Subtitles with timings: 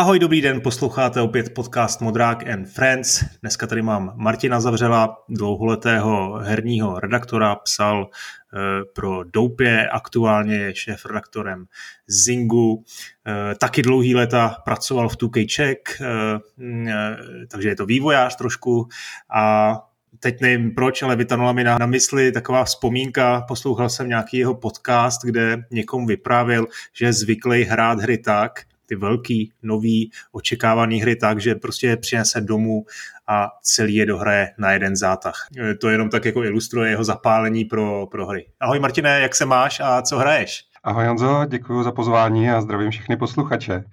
[0.00, 3.24] Ahoj, dobrý den, posloucháte opět podcast Modrák and Friends.
[3.40, 11.06] Dneska tady mám Martina Zavřela, dlouholetého herního redaktora, psal eh, pro Doupě, aktuálně je šéf
[11.06, 11.64] redaktorem
[12.06, 12.84] Zingu,
[13.26, 17.16] eh, taky dlouhý léta pracoval v 2K Czech, eh,
[17.48, 18.88] takže je to vývojář trošku.
[19.34, 19.74] A
[20.18, 24.54] teď nevím proč, ale vytanula mi na, na mysli taková vzpomínka, poslouchal jsem nějaký jeho
[24.54, 31.16] podcast, kde někomu vyprávěl, že je zvyklý hrát hry tak, ty velký, nový, očekávaný hry
[31.16, 32.84] tak, že prostě je přinese domů
[33.28, 35.46] a celý je dohraje na jeden zátah.
[35.80, 38.46] To jenom tak jako ilustruje jeho zapálení pro, pro hry.
[38.60, 40.70] Ahoj Martine, jak se máš a co hraješ?
[40.84, 43.84] Ahoj Honzo, děkuji za pozvání a zdravím všechny posluchače.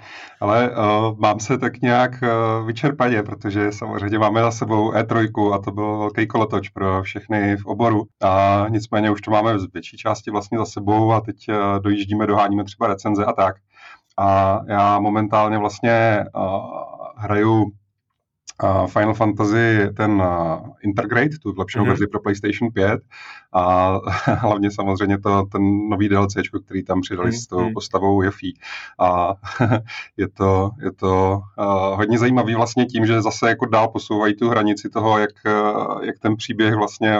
[0.41, 5.57] Ale uh, mám se tak nějak uh, vyčerpaně, protože samozřejmě máme za sebou E3 a
[5.57, 8.07] to byl velký kolotoč pro všechny v oboru.
[8.23, 12.27] A nicméně už to máme z větší části vlastně za sebou a teď uh, dojíždíme,
[12.27, 13.55] doháníme třeba recenze a tak.
[14.17, 17.71] A já momentálně vlastně uh, hraju
[18.63, 21.87] uh, Final Fantasy ten uh, Intergrade, tu zlepšenou mm-hmm.
[21.87, 23.01] verzi pro PlayStation 5
[23.53, 23.93] a
[24.25, 26.33] hlavně samozřejmě to, ten nový DLC,
[26.65, 27.43] který tam přidali mm-hmm.
[27.43, 27.73] s tou mhm.
[27.73, 28.53] postavou Jeffy.
[28.99, 29.33] A
[30.17, 34.49] je to, je to uh, hodně zajímavý vlastně tím, že zase jako dál posouvají tu
[34.49, 35.29] hranici toho, jak,
[36.01, 37.19] jak ten příběh vlastně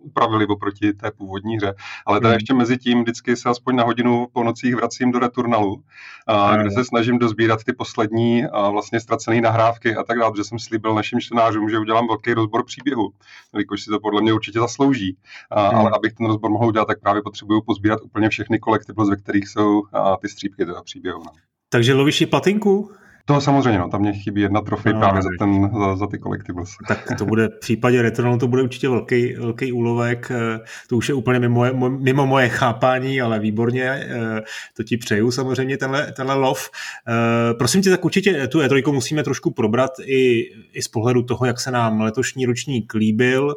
[0.00, 1.74] upravili oproti té původní hře.
[2.06, 2.34] Ale tady hmm.
[2.36, 5.82] ještě mezi tím vždycky se aspoň na hodinu po nocích vracím do Returnalu,
[6.26, 10.44] a, kde se snažím dozbírat ty poslední a vlastně ztracené nahrávky a tak dále, že
[10.44, 13.10] jsem slíbil našim čtenářům, že udělám velký rozbor příběhu,
[13.52, 15.16] jelikož si to podle mě určitě zaslouží.
[15.50, 15.78] A, hmm.
[15.78, 19.48] Ale abych ten rozbor mohl udělat, tak právě potřebuju pozbírat úplně všechny collectibles, ve kterých
[19.48, 21.18] jsou a, ty střípky toho příběhu.
[21.18, 21.30] No.
[21.68, 22.90] Takže lovíš platinku?
[23.28, 26.18] To samozřejmě, no, tam mě chybí jedna trofej no, právě za, ten, za, za ty
[26.18, 26.70] collectibles.
[26.88, 31.08] Tak to bude v případě Returnal to bude určitě velký, velký úlovek, eh, to už
[31.08, 34.42] je úplně mimo, mimo moje chápání, ale výborně, eh,
[34.76, 36.70] to ti přeju samozřejmě tenhle, tenhle lov.
[37.08, 41.46] Eh, prosím tě, tak určitě tu E3 musíme trošku probrat i, i z pohledu toho,
[41.46, 43.54] jak se nám letošní ročník líbil.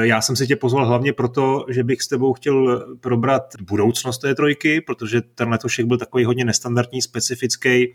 [0.00, 4.34] Já jsem si tě pozval hlavně proto, že bych s tebou chtěl probrat budoucnost té
[4.34, 7.92] trojky, protože ten letošek byl takový hodně nestandardní, specifický,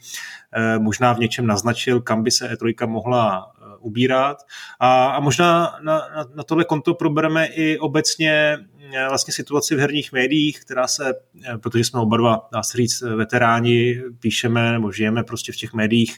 [0.79, 4.37] možná možná v něčem naznačil, kam by se E3 mohla eh, ubírat.
[4.79, 8.57] A, a možná na, na, na tohle konto probereme i obecně
[8.93, 11.13] eh, vlastně situaci v herních médiích, která se,
[11.53, 15.73] eh, protože jsme oba dva, dá se říct, veteráni, píšeme nebo žijeme prostě v těch
[15.73, 16.17] médiích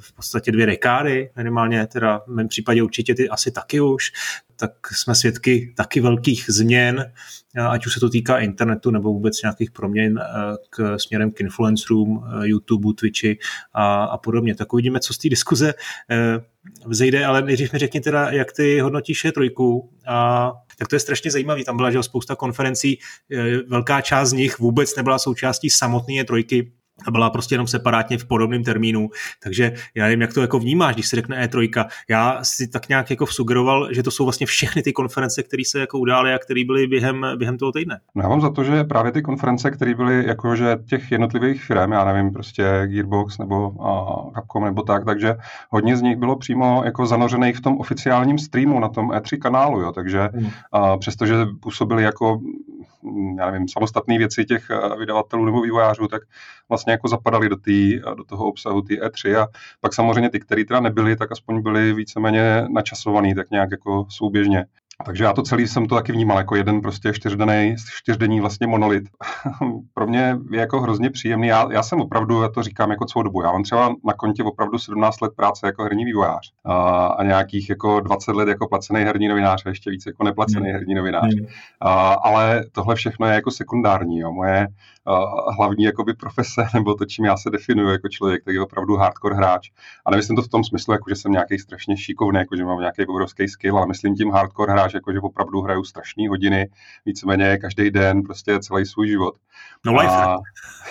[0.00, 4.12] v podstatě dvě dekády, minimálně teda v mém případě určitě ty asi taky už,
[4.62, 7.12] tak jsme svědky taky velkých změn,
[7.68, 12.24] ať už se to týká internetu nebo vůbec nějakých proměn eh, k, směrem k influencerům,
[12.24, 13.38] eh, YouTube, Twitchi
[13.72, 14.54] a, a podobně.
[14.54, 15.74] Tak uvidíme, co z té diskuze
[16.10, 16.40] eh,
[16.86, 21.00] vzejde, ale nejdřív mi řekni teda, jak ty hodnotíš je trojku a tak to je
[21.00, 21.64] strašně zajímavý.
[21.64, 22.98] Tam byla že spousta konferencí,
[23.68, 26.72] velká část z nich vůbec nebyla součástí samotné trojky,
[27.06, 29.08] a byla prostě jenom separátně v podobném termínu.
[29.42, 31.84] Takže já nevím, jak to jako vnímáš, když se řekne E3.
[32.10, 35.80] Já si tak nějak jako sugeroval, že to jsou vlastně všechny ty konference, které se
[35.80, 38.00] jako udály a které byly během, během toho týdne.
[38.14, 41.92] No já mám za to, že právě ty konference, které byly jakože těch jednotlivých firm,
[41.92, 45.34] já nevím, prostě Gearbox nebo uh, Capcom nebo tak, takže
[45.70, 49.80] hodně z nich bylo přímo jako zanořených v tom oficiálním streamu na tom E3 kanálu,
[49.80, 50.44] jo, takže hmm.
[50.44, 52.40] uh, přestože působili jako
[53.38, 54.68] já nevím, samostatné věci těch
[54.98, 56.22] vydavatelů nebo vývojářů, tak
[56.68, 59.48] vlastně jako zapadaly do, tý, do toho obsahu ty E3 a
[59.80, 64.66] pak samozřejmě ty, které teda nebyly, tak aspoň byly víceméně načasovaný, tak nějak jako souběžně.
[65.04, 69.04] Takže já to celý jsem to taky vnímal jako jeden prostě čtyřdenný, čtyřdenní vlastně monolit.
[69.94, 71.48] Pro mě je jako hrozně příjemný.
[71.48, 74.42] Já, já jsem opravdu, já to říkám jako celou dobu, já mám třeba na kontě
[74.42, 79.00] opravdu 17 let práce jako herní vývojář a, a nějakých jako 20 let jako placený
[79.00, 80.72] herní novinář a ještě víc jako neplacený mm.
[80.72, 81.34] herní novinář.
[81.34, 81.46] Mm.
[81.80, 84.18] A, ale tohle všechno je jako sekundární.
[84.18, 84.32] Jo.
[84.32, 84.68] Moje
[85.06, 88.96] uh, hlavní jakoby profese, nebo to, čím já se definuju jako člověk, tak je opravdu
[88.96, 89.70] hardcore hráč.
[90.06, 92.80] A nemyslím to v tom smyslu, jako že jsem nějaký strašně šikovný, jako že mám
[92.80, 96.68] nějaký obrovský skill, ale myslím tím hardcore hráč, jako že opravdu hraju strašné hodiny,
[97.06, 99.34] víceméně každý den, prostě celý svůj život.
[99.86, 100.36] No life a,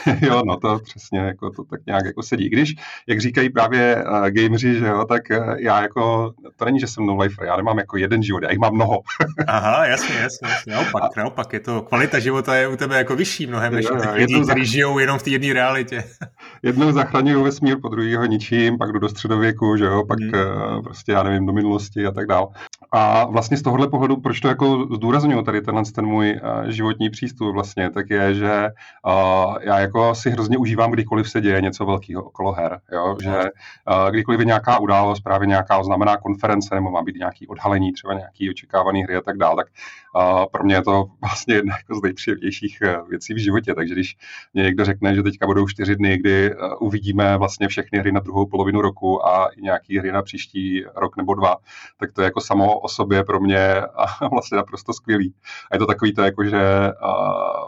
[0.22, 2.50] Jo, no to přesně, jako to tak nějak jako sedí.
[2.50, 2.76] Když,
[3.08, 7.06] jak říkají právě uh, gameři, že jo, tak uh, já jako, to není, že jsem
[7.06, 9.00] no lifer, já nemám jako jeden život, já jich mám mnoho.
[9.48, 10.74] Aha, jasně, jasně, jasně.
[10.74, 13.98] Naopak, a, naopak, je to, kvalita života je u tebe jako vyšší mnohem, než jo,
[14.14, 16.04] lidí, kteří žijou jenom v té jedné realitě.
[16.64, 20.32] jednou zachraňuju vesmír, po druhého ničím, pak jdu do středověku, že jo, pak hmm.
[20.34, 22.50] uh, prostě, já nevím, do minulosti a tak dál.
[22.92, 26.70] A vlastně z toho tohle pohledu, proč to jako zdůraznuju tady tenhle ten můj uh,
[26.70, 28.70] životní přístup vlastně, tak je, že
[29.08, 33.18] uh, já jako si hrozně užívám, kdykoliv se děje něco velkého okolo her, jo?
[33.22, 37.92] že uh, kdykoliv je nějaká událost, právě nějaká oznámená konference, nebo má být nějaký odhalení,
[37.92, 39.68] třeba nějaký očekávaný hry a tak dále, tak
[40.16, 42.80] uh, pro mě je to vlastně jedna jako z nejpříjemnějších
[43.10, 44.18] věcí v životě, takže když
[44.54, 48.46] mě někdo řekne, že teďka budou čtyři dny, kdy uvidíme vlastně všechny hry na druhou
[48.46, 51.56] polovinu roku a nějaký hry na příští rok nebo dva,
[52.00, 55.34] tak to je jako samo o sobě pro mě a vlastně naprosto skvělý.
[55.72, 57.12] A je to takový to jako, že a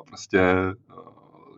[0.07, 0.55] prostě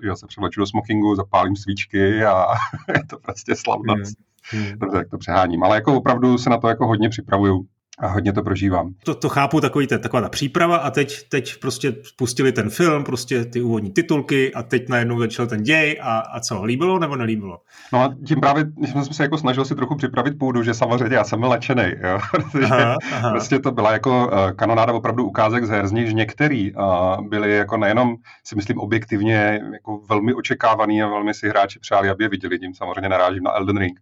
[0.03, 2.45] já se převleču do smokingu, zapálím svíčky a
[2.93, 4.17] je to prostě slavnost.
[4.51, 4.63] Hmm.
[4.63, 4.79] Hmm.
[4.79, 5.63] Dobře, tak to přeháním.
[5.63, 7.65] Ale jako opravdu se na to jako hodně připravuju
[7.99, 8.93] a hodně to prožívám.
[9.03, 13.03] To, to chápu, takový ten, taková ta příprava a teď, teď prostě pustili ten film,
[13.03, 17.15] prostě ty úvodní titulky a teď najednou začal ten děj a, a co, líbilo nebo
[17.15, 17.57] nelíbilo?
[17.93, 21.23] No a tím právě jsme se jako snažil si trochu připravit půdu, že samozřejmě já
[21.23, 22.19] jsem lečený, jo?
[22.31, 23.31] protože aha, aha.
[23.31, 27.55] prostě to byla jako uh, kanonáda opravdu ukázek z her, z nich některý uh, byli
[27.55, 32.29] jako nejenom, si myslím, objektivně jako velmi očekávaný a velmi si hráči přáli, aby je
[32.29, 33.99] viděli, tím samozřejmě narážím na Elden Ring,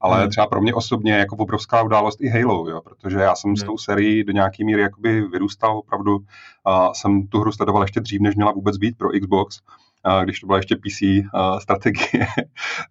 [0.00, 0.30] ale hmm.
[0.30, 2.80] třeba pro mě osobně jako obrovská událost i Halo, jo?
[2.80, 6.18] protože já jsem s tou sérií do nějaký míry jakoby vyrůstal opravdu.
[6.64, 9.60] A jsem tu hru sledoval ještě dřív, než měla vůbec být pro Xbox
[10.24, 11.28] když to byla ještě PC
[11.58, 12.26] strategie.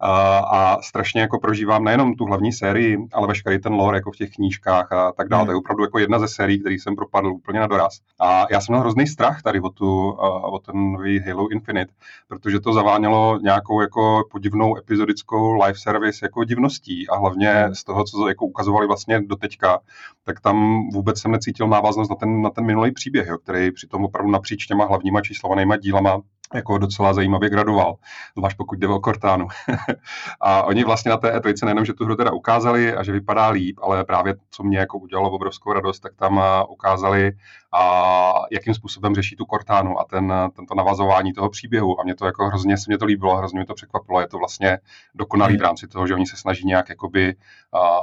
[0.00, 4.30] a strašně jako prožívám nejenom tu hlavní sérii, ale veškerý ten lore jako v těch
[4.30, 5.42] knížkách a tak dále.
[5.42, 5.46] Mm.
[5.46, 7.98] To je opravdu jako jedna ze sérií, který jsem propadl úplně na doraz.
[8.20, 10.10] A já jsem měl hrozný strach tady o, tu,
[10.42, 11.92] o ten nový Halo Infinite,
[12.28, 17.74] protože to zavánělo nějakou jako podivnou epizodickou live service jako divností a hlavně mm.
[17.74, 19.78] z toho, co jako ukazovali vlastně do teďka,
[20.24, 24.04] tak tam vůbec jsem necítil návaznost na ten, na ten minulý příběh, jo, který přitom
[24.04, 26.20] opravdu napříč těma hlavníma číslovanýma dílama
[26.54, 27.96] jako docela zajímavě gradoval,
[28.36, 29.48] zvlášť pokud jde o Cortánu.
[30.40, 33.48] a oni vlastně na té E3 nejenom, že tu hru teda ukázali a že vypadá
[33.48, 37.32] líp, ale právě co mě jako udělalo obrovskou radost, tak tam ukázali
[37.74, 42.00] a jakým způsobem řeší tu Cortánu a ten, tento navazování toho příběhu.
[42.00, 44.20] A mě to jako hrozně se mě to líbilo, hrozně mě to překvapilo.
[44.20, 44.78] Je to vlastně
[45.14, 45.64] dokonalý v hmm.
[45.64, 47.34] rámci toho, že oni se snaží nějak jakoby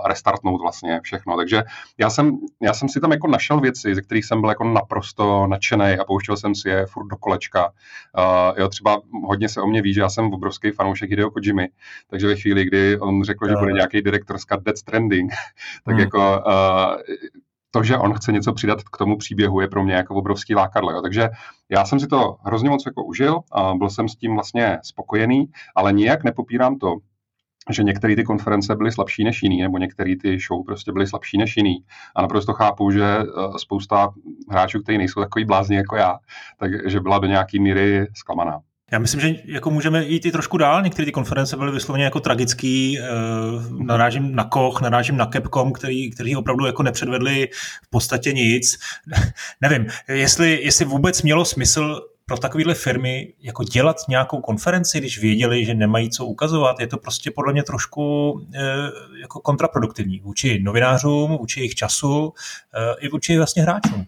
[0.06, 1.38] restartnout vlastně všechno.
[1.38, 1.64] Takže
[1.98, 5.48] já jsem, já jsem si tam jako našel věci, ze kterých jsem byl jako naprosto
[5.48, 7.72] nadšený a pouštěl jsem si je furt do kolečka.
[8.18, 11.70] Uh, jo, třeba hodně se o mě ví, že já jsem obrovský fanoušek Hideo Kojimy,
[12.08, 15.32] takže ve chvíli, kdy on řekl, že bude nějaký direktor z Dead Stranding,
[15.86, 16.00] tak hmm.
[16.00, 16.96] jako uh,
[17.72, 20.92] to, že on chce něco přidat k tomu příběhu, je pro mě jako obrovský lákadlo.
[20.92, 21.02] Jo.
[21.02, 21.30] Takže
[21.70, 25.46] já jsem si to hrozně moc jako užil, a byl jsem s tím vlastně spokojený,
[25.76, 26.96] ale nijak nepopírám to,
[27.70, 31.38] že některé ty konference byly slabší než jiný, nebo některé ty show prostě byly slabší
[31.38, 31.86] než jiný.
[32.16, 33.26] A naprosto chápu, že eh,
[33.58, 34.14] spousta
[34.50, 36.20] hráčů, kteří nejsou takový blázni jako já,
[36.60, 38.60] takže byla do nějaké míry zklamaná.
[38.92, 40.82] Já myslím, že jako můžeme jít i trošku dál.
[40.82, 43.00] Některé ty konference byly vysloveně jako tragický.
[43.00, 43.04] Eh,
[43.84, 47.50] narážím na Koch, narážím na Capcom, který, který opravdu jako nepředvedli
[47.84, 48.80] v podstatě nic.
[49.62, 55.66] Nevím, jestli, jestli vůbec mělo smysl pro takovéhle firmy jako dělat nějakou konferenci, když věděli,
[55.66, 58.62] že nemají co ukazovat, je to prostě podle mě trošku e,
[59.22, 62.34] jako kontraproduktivní vůči novinářům, vůči jejich času
[62.74, 64.06] e, i vůči vlastně hráčům.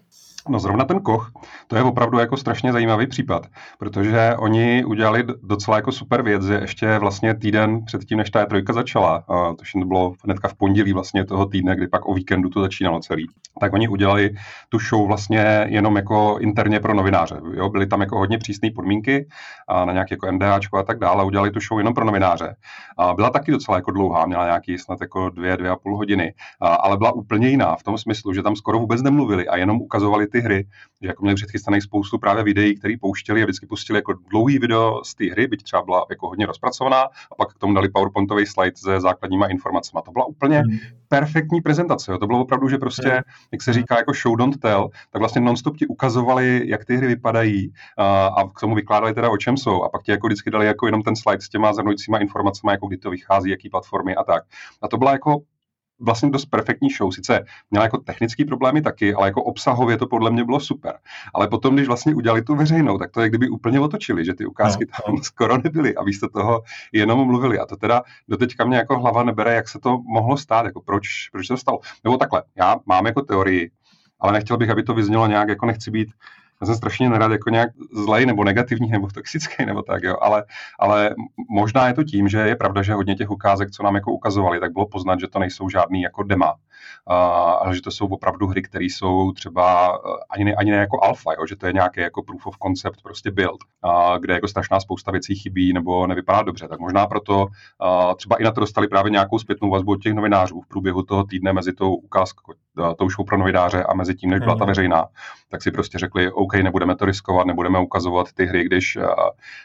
[0.48, 1.32] No zrovna ten Koch,
[1.66, 3.46] to je opravdu jako strašně zajímavý případ,
[3.78, 8.46] protože oni udělali docela jako super věc, že ještě vlastně týden před tím, než ta
[8.46, 12.48] trojka začala, a to bylo hnedka v pondělí vlastně toho týdne, kdy pak o víkendu
[12.48, 13.26] to začínalo celý,
[13.60, 14.30] tak oni udělali
[14.68, 17.40] tu show vlastně jenom jako interně pro novináře.
[17.54, 17.68] Jo?
[17.68, 19.28] Byly tam jako hodně přísné podmínky
[19.68, 22.56] a na nějaké jako NDAčko a tak dále, udělali tu show jenom pro novináře.
[22.98, 26.34] A byla taky docela jako dlouhá, měla nějaký snad jako dvě, dvě a půl hodiny,
[26.60, 29.80] a, ale byla úplně jiná v tom smyslu, že tam skoro vůbec nemluvili a jenom
[29.80, 30.66] ukazovali ty hry,
[31.02, 35.00] že jako měli předchystaných spoustu právě videí, které pouštěli a vždycky pustili jako dlouhý video
[35.04, 38.46] z té hry, byť třeba byla jako hodně rozpracovaná a pak k tomu dali PowerPointový
[38.46, 40.00] slide se základníma informacemi.
[40.04, 40.78] To byla úplně mm.
[41.08, 42.12] perfektní prezentace.
[42.12, 42.18] Jo.
[42.18, 43.22] To bylo opravdu, že prostě, mm.
[43.52, 47.06] jak se říká, jako show don't tell, tak vlastně nonstop ti ukazovali, jak ty hry
[47.06, 50.50] vypadají a, a k tomu vykládali teda o čem jsou a pak ti jako vždycky
[50.50, 54.14] dali jako jenom ten slide s těma zhrnujícíma informacemi, jako kdy to vychází, jaký platformy
[54.14, 54.44] a tak.
[54.82, 55.42] A to byla jako
[56.00, 57.10] vlastně dost perfektní show.
[57.10, 60.98] Sice měla jako technické problémy taky, ale jako obsahově to podle mě bylo super.
[61.34, 64.46] Ale potom, když vlastně udělali tu veřejnou, tak to je kdyby úplně otočili, že ty
[64.46, 65.22] ukázky no, tam no.
[65.22, 67.58] skoro nebyly a místo toho jenom mluvili.
[67.58, 71.08] A to teda doteďka mě jako hlava nebere, jak se to mohlo stát, jako proč,
[71.32, 71.80] proč to stalo.
[72.04, 73.70] Nebo takhle, já mám jako teorii,
[74.20, 76.08] ale nechtěl bych, aby to vyznělo nějak, jako nechci být
[76.64, 80.44] já jsem strašně nerad jako nějak zlej nebo negativní nebo toxický nebo tak, jo, ale,
[80.78, 81.14] ale
[81.50, 84.60] možná je to tím, že je pravda, že hodně těch ukázek, co nám jako ukazovali,
[84.60, 86.54] tak bylo poznat, že to nejsou žádný jako dema,
[87.06, 89.98] ale že to jsou opravdu hry, které jsou třeba
[90.30, 93.02] ani ne, ani ne jako alfa, jo, že to je nějaký jako proof of concept,
[93.02, 93.60] prostě build,
[94.20, 96.68] kde jako strašná spousta věcí chybí nebo nevypadá dobře.
[96.68, 97.46] Tak možná proto
[98.16, 101.24] třeba i na to dostali právě nějakou zpětnou vazbu od těch novinářů v průběhu toho
[101.24, 102.52] týdne mezi tou ukázkou,
[102.98, 104.68] tou show pro novináře a mezi tím, než byla ta mhm.
[104.68, 105.04] veřejná,
[105.48, 108.98] tak si prostě řekli, OK, nebudeme to riskovat, nebudeme ukazovat ty hry, když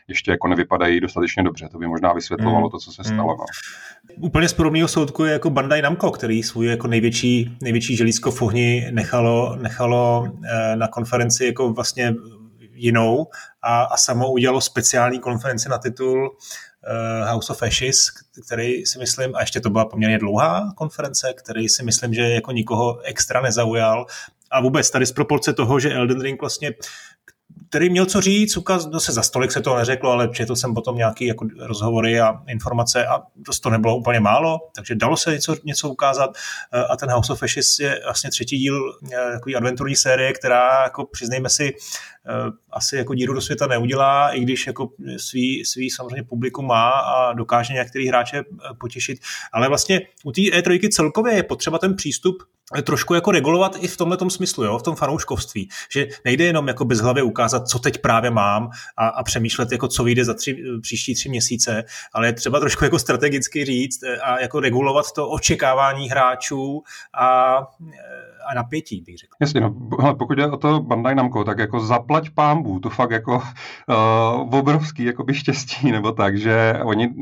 [0.07, 1.69] ještě jako nevypadají dostatečně dobře.
[1.71, 2.71] To by možná vysvětlovalo mm.
[2.71, 3.35] to, co se stalo.
[3.37, 3.45] No.
[4.21, 7.08] Úplně z podobného soudku je jako Bandai Namco, který svůj jako největší,
[7.61, 12.15] největší želízko v ohni nechalo, nechalo eh, na konferenci jako vlastně
[12.79, 13.27] jinou
[13.61, 18.05] a, a samo udělalo speciální konferenci na titul uh, House of Ashes,
[18.45, 22.51] který si myslím, a ještě to byla poměrně dlouhá konference, který si myslím, že jako
[22.51, 24.05] nikoho extra nezaujal.
[24.51, 26.73] A vůbec tady z proporce toho, že Elden Ring vlastně
[27.69, 30.73] který měl co říct, ukaz, no se za stolik se to neřeklo, ale četl jsem
[30.73, 35.31] potom nějaké jako rozhovory a informace a dost to nebylo úplně málo, takže dalo se
[35.31, 36.29] něco, něco ukázat.
[36.89, 41.05] A ten House of Ashes je vlastně třetí díl eh, takový adventurní série, která, jako
[41.05, 42.18] přiznejme si, eh,
[42.71, 47.33] asi jako díru do světa neudělá, i když jako svý, svý samozřejmě publikum má a
[47.33, 48.43] dokáže některý hráče eh,
[48.79, 49.19] potěšit,
[49.53, 52.43] ale vlastně u té E3 celkově je potřeba ten přístup
[52.83, 56.85] trošku jako regulovat i v tomhle smyslu, jo, v tom fanouškovství, že nejde jenom jako
[56.85, 60.63] bez hlavy ukázat, co teď právě mám a, a přemýšlet, jako co vyjde za tři,
[60.81, 61.83] příští tři měsíce,
[62.13, 66.83] ale je třeba trošku jako strategicky říct eh, a jako regulovat to očekávání hráčů
[67.19, 67.57] a
[68.55, 69.35] napětí, bych řekl.
[69.41, 69.75] Jasně, no,
[70.15, 75.03] pokud jde o to Bandai Namco, tak jako zaplať pámbu, to fakt jako uh, obrovský
[75.03, 77.13] jako by štěstí, nebo tak, že oni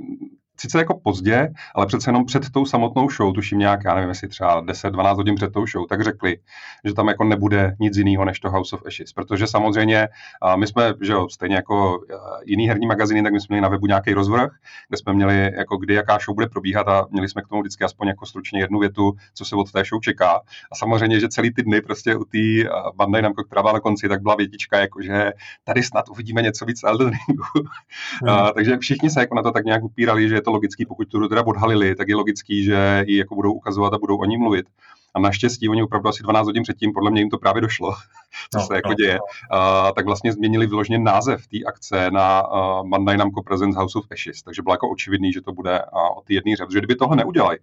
[0.60, 4.28] sice jako pozdě, ale přece jenom před tou samotnou show, tuším nějak, já nevím, jestli
[4.28, 6.38] třeba 10-12 hodin před tou show, tak řekli,
[6.86, 10.08] že tam jako nebude nic jiného než to House of Ashes, protože samozřejmě
[10.56, 12.00] my jsme, že jo, stejně jako
[12.46, 14.50] jiný herní magazíny, tak my jsme měli na webu nějaký rozvrh,
[14.88, 17.84] kde jsme měli jako kdy jaká show bude probíhat a měli jsme k tomu vždycky
[17.84, 20.42] aspoň jako stručně jednu větu, co se od té show čeká.
[20.72, 24.10] A samozřejmě, že celý ty dny prostě u té Bandai Namco, která byla na konci,
[24.10, 25.32] tak byla větička, jako že
[25.64, 27.44] tady snad uvidíme něco víc Elden Ringu.
[28.22, 28.30] Hmm.
[28.30, 31.28] a, takže všichni se jako na to tak nějak upírali, že to logický, pokud tu
[31.28, 34.66] teda odhalili, tak je logický, že ji jako budou ukazovat a budou o ní mluvit.
[35.16, 37.94] A naštěstí oni opravdu asi 12 hodin předtím, podle mě jim to právě došlo,
[38.52, 39.18] co no, se jako no, děje.
[39.52, 39.58] No.
[39.58, 44.06] Uh, tak vlastně změnili vyloženě název té akce na uh, Bandai Namco Presents House of
[44.12, 46.96] Ashes, takže bylo jako očividný, že to bude uh, o té jedné hře, protože kdyby
[46.96, 47.58] tohle neudělali,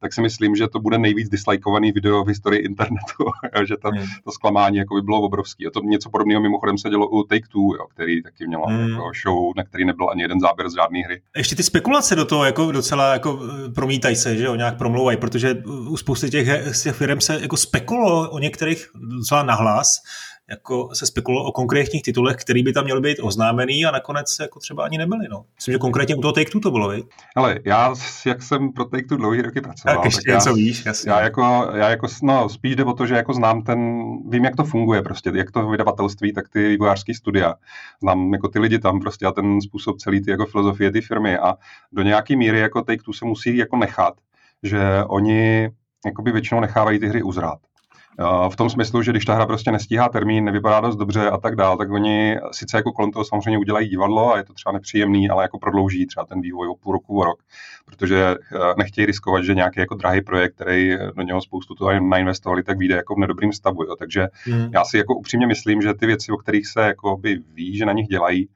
[0.00, 3.24] tak si myslím, že to bude nejvíc dislikeovaný video v historii internetu,
[3.64, 4.06] že to, hmm.
[4.24, 5.66] to zklamání jako by bylo obrovský.
[5.66, 8.90] A to něco podobného mimochodem se dělo u Take Two, jo, který taky měl hmm.
[8.90, 11.22] jako show, na který nebyl ani jeden záběr z žádné hry.
[11.36, 15.16] Ještě ty spekulace do toho jako docela jako eh, promítají se, že jo, nějak promlouvají,
[15.16, 15.54] protože
[15.88, 16.46] u spousty těch,
[16.82, 18.86] těch firm se jako spekulo o některých
[19.18, 20.02] docela nahlas,
[20.50, 24.60] jako se spekulovalo o konkrétních titulech, který by tam měly být oznámený a nakonec jako
[24.60, 25.26] třeba ani nebyly.
[25.30, 25.44] No.
[25.56, 27.02] Myslím, že konkrétně u toho Take Two to bylo, vy?
[27.36, 27.94] Ale já,
[28.26, 31.10] jak jsem pro Take Two dlouhý roky pracoval, tak, ještě tak něco já, víš, jasně.
[31.10, 33.78] Já jako, já jako, no, spíš jde o to, že jako znám ten,
[34.28, 37.54] vím, jak to funguje prostě, jak to vydavatelství, tak ty vývojářské studia.
[38.02, 41.38] Znám jako ty lidi tam prostě a ten způsob celý ty jako filozofie ty firmy
[41.38, 41.54] a
[41.92, 44.14] do nějaký míry jako Take Two se musí jako nechat,
[44.62, 45.70] že oni
[46.06, 47.58] jakoby většinou nechávají ty hry uzrát.
[48.48, 51.56] V tom smyslu, že když ta hra prostě nestíhá termín, nevypadá dost dobře a tak
[51.56, 55.30] dál, tak oni sice jako kolem toho samozřejmě udělají divadlo a je to třeba nepříjemný,
[55.30, 57.42] ale jako prodlouží třeba ten vývoj o půl roku, o rok,
[57.84, 62.62] protože eh, nechtějí riskovat, že nějaký jako drahý projekt, který do něho spoustu toho nainvestovali,
[62.62, 63.84] tak vyjde jako v nedobrým stavu.
[63.84, 63.96] Jo.
[63.98, 64.70] Takže hmm.
[64.72, 67.86] já si jako upřímně myslím, že ty věci, o kterých se jako by ví, že
[67.86, 68.48] na nich dělají,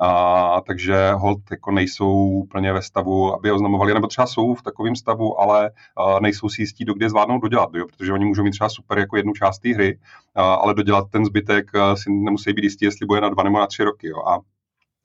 [0.00, 4.96] a, takže hold jako nejsou úplně ve stavu, aby oznamovali, nebo třeba jsou v takovém
[4.96, 7.86] stavu, ale a, nejsou si jistí, do kde zvládnou dodělat, jo?
[7.86, 9.98] protože oni můžou mít třeba super jako jednu část té hry,
[10.34, 13.58] a, ale dodělat ten zbytek a, si nemusí být jistí, jestli bude na dva nebo
[13.58, 14.08] na tři roky.
[14.08, 14.16] Jo?
[14.28, 14.38] A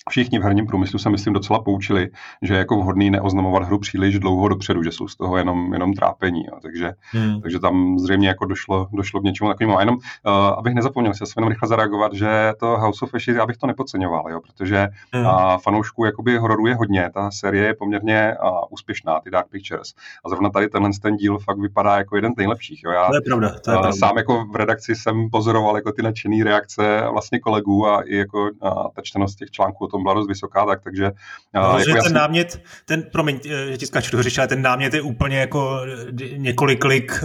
[0.10, 2.10] všichni v herním průmyslu se myslím docela poučili,
[2.42, 5.94] že je jako vhodný neoznamovat hru příliš dlouho dopředu, že jsou z toho jenom, jenom
[5.94, 6.46] trápení.
[6.46, 6.60] Jo.
[6.62, 7.42] Takže, hmm.
[7.42, 9.78] takže tam zřejmě jako došlo, došlo k něčemu takovému.
[9.78, 13.46] A jenom, uh, abych nezapomněl, se jenom rychle zareagovat, že to House of Ashes, já
[13.46, 15.26] bych to nepodceňoval, jo, protože hmm.
[15.26, 19.94] uh, fanoušků jakoby hororů je hodně, ta série je poměrně uh, úspěšná, ty Dark Pictures.
[20.26, 22.84] A zrovna tady tenhle ten díl fakt vypadá jako jeden z nejlepších.
[22.84, 22.92] Jo.
[22.92, 23.50] Já, to je pravda.
[23.50, 23.98] To je uh, pravda.
[24.00, 28.44] Sám jako v redakci jsem pozoroval jako ty nadšené reakce vlastně kolegů a i jako
[28.44, 31.12] uh, ta čtenost těch článků tom byla dost vysoká, tak takže...
[31.54, 32.14] No, jako ten jasný...
[32.14, 35.80] námět, ten, promiň, eh, že ti skáču do řeči, ale ten námět je úplně jako
[36.22, 37.24] eh, několik klik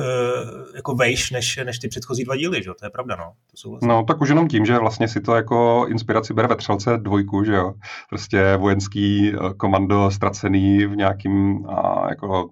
[0.74, 2.70] jako vejš než, než ty předchozí dva díly, že?
[2.80, 3.32] to je pravda, no.
[3.62, 3.88] To vlastně...
[3.88, 7.44] No, tak už jenom tím, že vlastně si to jako inspiraci bere ve Třelce dvojku,
[7.44, 7.74] že jo.
[8.08, 12.50] Prostě vojenský komando ztracený v nějakým a, jako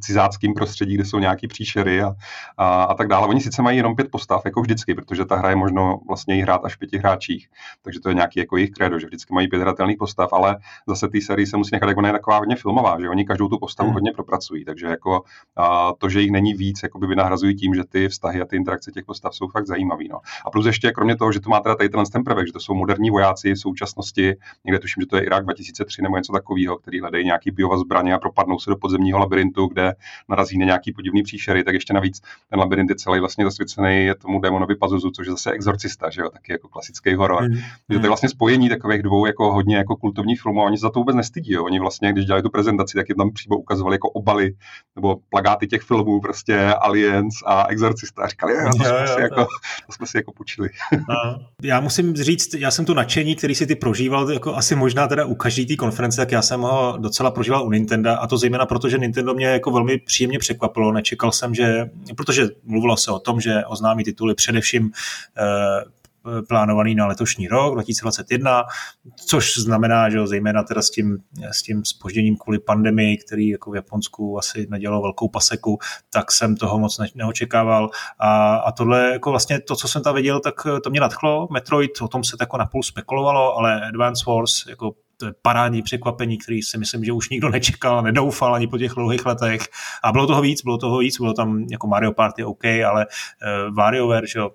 [0.00, 2.14] cizáckým prostředí, kde jsou nějaký příšery a,
[2.56, 3.26] a, a tak dále.
[3.26, 6.42] Oni sice mají jenom pět postav, jako vždycky, protože ta hra je možno vlastně jí
[6.42, 7.48] hrát až v pěti hráčích,
[7.82, 11.08] takže to je nějaký jako jejich kredo, že vždycky mají pět hratelných postav, ale zase
[11.08, 13.88] té série se musí nechat, jako ne taková hodně filmová, že oni každou tu postavu
[13.88, 13.94] hmm.
[13.94, 15.22] hodně propracují, takže jako
[15.56, 18.56] a to, že jich není víc, jako by vynahrazují tím, že ty vztahy a ty
[18.56, 20.08] interakce těch postav jsou fakt zajímavý.
[20.08, 20.18] No.
[20.46, 22.74] A plus ještě, kromě toho, že to má teda tady ten prvek, že to jsou
[22.74, 27.00] moderní vojáci v současnosti, někde tuším, že to je Irák 2003 nebo něco takového, který
[27.00, 29.94] hledají nějaký biova zbraně a propadnou se do podzemního labirintu, kde
[30.28, 34.40] narazí na nějaký podivný příšery, tak ještě navíc ten labirint je celý vlastně zasvěcený tomu
[34.40, 37.42] démonovi Pazuzu, což je zase exorcista, že jo, taky jako klasický horor.
[37.42, 37.54] Mm.
[37.54, 38.06] Že to je hmm.
[38.06, 41.16] vlastně spojení takových dvou jako hodně jako kultovních filmů a oni se za to vůbec
[41.16, 41.52] nestydí.
[41.52, 41.64] Jo.
[41.64, 44.54] Oni vlastně, když dělali tu prezentaci, tak jim tam přímo ukazovali jako obaly
[44.96, 48.22] nebo plagáty těch filmů, prostě Aliens a Exorcista.
[48.22, 49.46] A říkali, jo, to, jo, jsme, jo, si jako,
[49.86, 50.68] to jsme si jako půjčili.
[51.62, 55.24] já musím říct, já jsem tu nadšení, který si ty prožíval, jako asi možná teda
[55.24, 58.66] u každé té konference, tak já jsem ho docela prožíval u Nintendo a to zejména
[58.66, 60.92] proto, že Nintendo mě jako velmi příjemně překvapilo.
[60.92, 64.90] Nečekal jsem, že, protože mluvilo se o tom, že oznámí tituly především
[65.38, 65.97] eh,
[66.48, 68.62] plánovaný na letošní rok, 2021,
[69.26, 71.18] což znamená, že zejména teda s tím,
[71.50, 75.78] s tím spožděním kvůli pandemii, který jako v Japonsku asi nedělal velkou paseku,
[76.12, 77.90] tak jsem toho moc ne, neočekával.
[78.18, 81.48] A, a tohle, jako vlastně to, co jsem tam viděl, tak to mě nadchlo.
[81.52, 85.82] Metroid, o tom se tak jako napůl spekulovalo, ale Advance Wars jako to je parádní
[85.82, 89.60] překvapení, který si myslím, že už nikdo nečekal, nedoufal ani po těch dlouhých letech.
[90.04, 93.74] A bylo toho víc, bylo toho víc, bylo tam jako Mario Party OK, ale uh,
[93.74, 94.48] WarioWare, že, uh,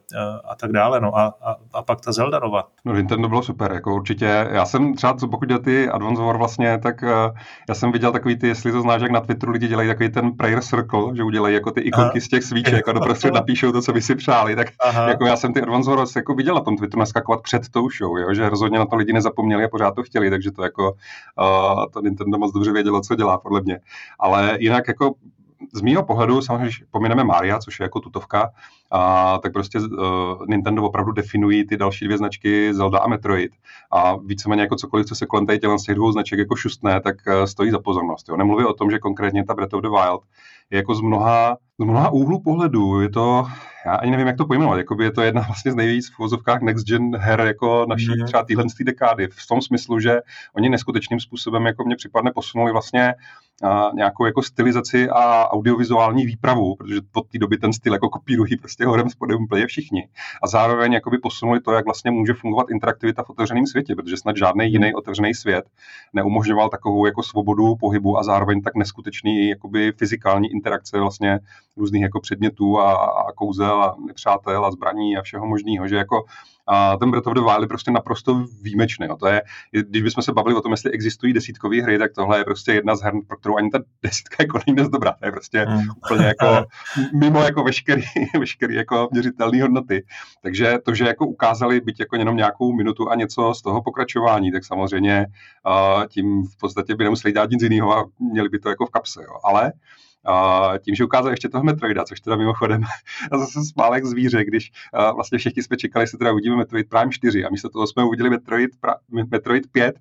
[0.46, 1.02] a tak dále.
[1.02, 1.18] No.
[1.18, 2.68] A, a, a, pak ta Zelda nova.
[2.86, 4.48] No Nintendo bylo super, jako určitě.
[4.52, 7.10] Já jsem třeba, co pokud jde ty Advance War vlastně, tak uh,
[7.70, 10.32] já jsem viděl takový ty, jestli to znáš, jak na Twitteru lidi dělají takový ten
[10.32, 12.26] prayer circle, že udělají jako ty ikonky Aha.
[12.26, 14.56] z těch svíček a doprostřed napíšou to, co by si přáli.
[14.56, 15.10] Tak Aha.
[15.10, 18.18] jako já jsem ty Advance War jako viděl na tom Twitteru naskakovat před tou show,
[18.18, 21.86] jo, že rozhodně na to lidi nezapomněli a pořád to chtěli, takže to jako uh,
[21.94, 23.80] to Nintendo moc dobře vědělo, co dělá, podle mě.
[24.20, 25.14] Ale jinak jako
[25.74, 28.50] z mýho pohledu, samozřejmě, když pomineme Maria, což je jako tutovka,
[28.94, 29.88] a, tak prostě uh,
[30.48, 33.52] Nintendo opravdu definují ty další dvě značky Zelda a Metroid.
[33.92, 37.16] A víceméně jako cokoliv, co se kolem tady z těch dvou značek jako šustné, tak
[37.28, 38.30] uh, stojí za pozornost.
[38.30, 38.38] Jo.
[38.38, 40.22] Nemluvím o tom, že konkrétně ta Breath of the Wild
[40.70, 43.02] je jako z mnoha, z mnoha úhlů pohledu.
[43.02, 43.46] Je to,
[43.86, 46.62] já ani nevím, jak to pojmenovat, jakoby je to jedna vlastně z nejvíc v vozovkách
[46.62, 48.26] next gen her jako naší mm.
[48.26, 49.28] třeba téhle dekády.
[49.28, 50.20] V tom smyslu, že
[50.56, 53.14] oni neskutečným způsobem jako mě připadne posunuli vlastně
[53.64, 58.58] a nějakou jako stylizaci a audiovizuální výpravu, protože od té doby ten styl jako kopírují
[58.58, 60.08] prostě horem spodem úplně všichni.
[60.44, 64.38] A zároveň jakoby posunuli to, jak vlastně může fungovat interaktivita v otevřeném světě, protože snad
[64.38, 65.66] žádný jiný otevřený svět
[66.14, 71.40] neumožňoval takovou jako svobodu pohybu a zároveň tak neskutečný jakoby fyzikální interakce vlastně
[71.78, 76.24] různých jako předmětů a, a kouzel a nepřátel a zbraní a všeho možného, že jako
[76.68, 79.08] a ten Breath of the Wild je prostě naprosto výjimečný.
[79.08, 79.18] No.
[79.18, 79.42] To je,
[79.72, 82.96] když bychom se bavili o tom, jestli existují desítkové hry, tak tohle je prostě jedna
[82.96, 85.12] z her, pro kterou ani ta desítka jako není dost dobrá.
[85.20, 85.84] To je prostě mm.
[85.98, 86.66] úplně jako
[87.20, 88.04] mimo jako veškerý,
[88.40, 90.06] veškerý jako měřitelné hodnoty.
[90.44, 94.52] Takže to, že jako ukázali byť jako jenom nějakou minutu a něco z toho pokračování,
[94.52, 95.26] tak samozřejmě
[95.68, 98.90] uh, tím v podstatě by nemuseli dělat nic jiného a měli by to jako v
[98.90, 99.24] kapse.
[99.24, 99.36] Jo.
[99.44, 99.74] Ale
[100.26, 102.82] a tím, že ukázal ještě toho Metroida, což teda mimochodem
[103.32, 104.72] a zase smálek zvíře, když
[105.16, 108.30] vlastně všichni jsme čekali, že teda uvidíme Metroid Prime 4 a místo toho jsme uviděli
[108.30, 108.96] Metroid, pra,
[109.32, 109.96] Metroid 5.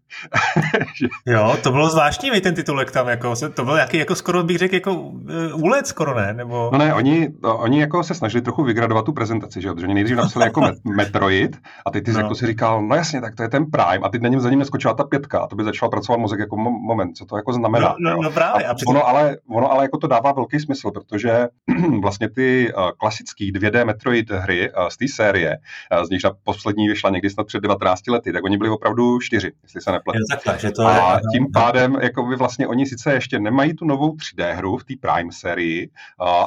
[1.27, 4.75] jo, to bylo zvláštní ten titulek tam, jako, to byl jaký, jako skoro bych řekl,
[4.75, 6.71] jako uh, úlet skoro ne, nebo...
[6.73, 9.87] No ne, oni, no, oni jako se snažili trochu vygradovat tu prezentaci, že jo, protože
[9.87, 10.61] oni nejdřív napsali jako
[10.97, 11.57] Metroid
[11.87, 12.21] a teď ty no.
[12.21, 14.51] jako si říkal, no jasně, tak to je ten Prime a teď na něm za
[14.51, 17.53] ním neskočila ta pětka a to by začal pracovat mozek jako moment, co to jako
[17.53, 17.95] znamená.
[18.01, 18.67] No, no, no právě.
[18.67, 21.49] A, a ono, ale, ono ale jako to dává velký smysl, protože
[22.03, 25.57] vlastně ty uh, klasický 2D Metroid hry uh, z té série,
[25.99, 29.21] uh, z nich ta poslední vyšla někdy snad před 19 lety, tak oni byli opravdu
[29.21, 30.19] čtyři, jestli se nepletu.
[30.61, 34.55] že to a tím pádem, jako by vlastně oni sice ještě nemají tu novou 3D
[34.55, 35.91] hru v té Prime sérii,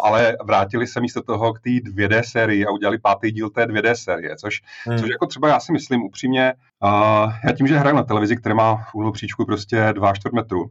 [0.03, 3.93] ale vrátili se místo toho k té 2D sérii a udělali pátý díl té 2D
[3.93, 4.97] série, což, hmm.
[4.97, 8.55] což jako třeba já si myslím upřímně, Uh, já tím, že hraju na televizi, která
[8.55, 10.69] má v úhlu příčku prostě 2 čtvrt metru, uh,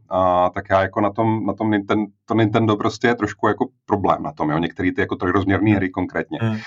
[0.53, 4.23] tak já jako na tom, na tom Nintendo, to Nintendo prostě je trošku jako problém
[4.23, 6.39] na tom, jo, některé ty jako trojrozměrné hry konkrétně.
[6.41, 6.49] Mm.
[6.49, 6.57] Uh,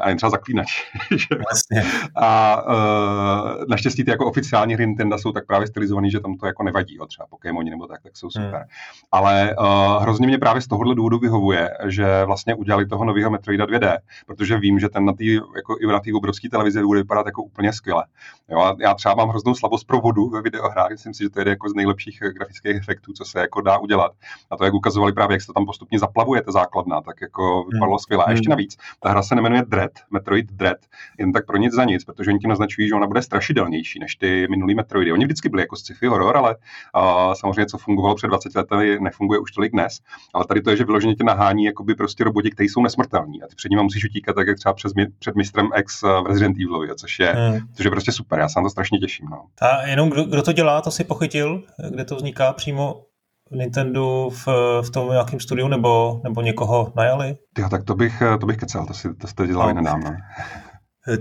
[0.00, 0.82] a jen třeba zaklínač.
[1.48, 1.82] vlastně.
[2.16, 6.46] A uh, naštěstí ty jako oficiální hry Nintendo jsou tak právě stylizované, že tam to
[6.46, 8.60] jako nevadí, jo, třeba Pokémoni nebo tak, tak jsou super.
[8.60, 8.68] Mm.
[9.12, 13.66] Ale uh, hrozně mě právě z tohohle důvodu vyhovuje, že vlastně udělali toho nového Metroida
[13.66, 17.26] 2D, protože vím, že ten na tý, jako i na té obrovské televizi bude vypadat
[17.26, 18.04] jako úplně skvěle.
[18.48, 21.48] Jo, já třeba mám hroznou slabost pro vodu ve videohrách, myslím si, že to je
[21.48, 24.12] jako z nejlepších eh, grafických efektů, co se jako dá udělat.
[24.50, 27.92] A to, jak ukazovali právě, jak se tam postupně zaplavuje, ta základna, tak jako vypadalo
[27.92, 27.98] hmm.
[27.98, 28.24] skvěle.
[28.24, 28.50] A ještě hmm.
[28.50, 30.78] navíc, ta hra se nemenuje Dread, Metroid Dread,
[31.18, 34.16] jen tak pro nic za nic, protože oni tím naznačují, že ona bude strašidelnější než
[34.16, 35.12] ty minulý Metroidy.
[35.12, 36.56] Oni vždycky byli jako sci-fi horor, ale
[36.94, 40.00] a, samozřejmě, co fungovalo před 20 lety, nefunguje už tolik dnes.
[40.34, 43.46] Ale tady to je, že vyloženě tě nahání jakoby prostě roboti, kteří jsou nesmrtelní a
[43.46, 46.94] ty před nimi musíš utíkat tak, jak třeba přes, před mistrem X v Resident Evil,
[46.94, 47.60] což je, hmm.
[47.74, 49.26] což je prostě super super, já se na to strašně těším.
[49.30, 49.44] No.
[49.60, 53.04] A jenom kdo, kdo to dělá, to si pochytil, kde to vzniká přímo
[53.50, 54.46] Nintendo v,
[54.82, 57.36] v tom nějakém studiu nebo, nebo někoho najali?
[57.58, 59.80] Jo, tak to bych, to bych kecel, to si to, to dělali no.
[59.80, 60.10] nedávno.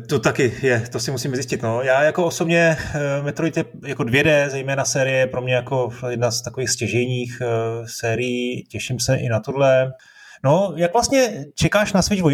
[0.10, 1.62] To taky je, to si musíme zjistit.
[1.62, 1.82] No.
[1.82, 6.42] Já jako osobně uh, Metroid je jako 2D, zejména série, pro mě jako jedna z
[6.42, 8.64] takových stěžejních uh, sérií.
[8.64, 9.92] Těším se i na tohle.
[10.44, 12.32] No, jak vlastně čekáš na Switch 2?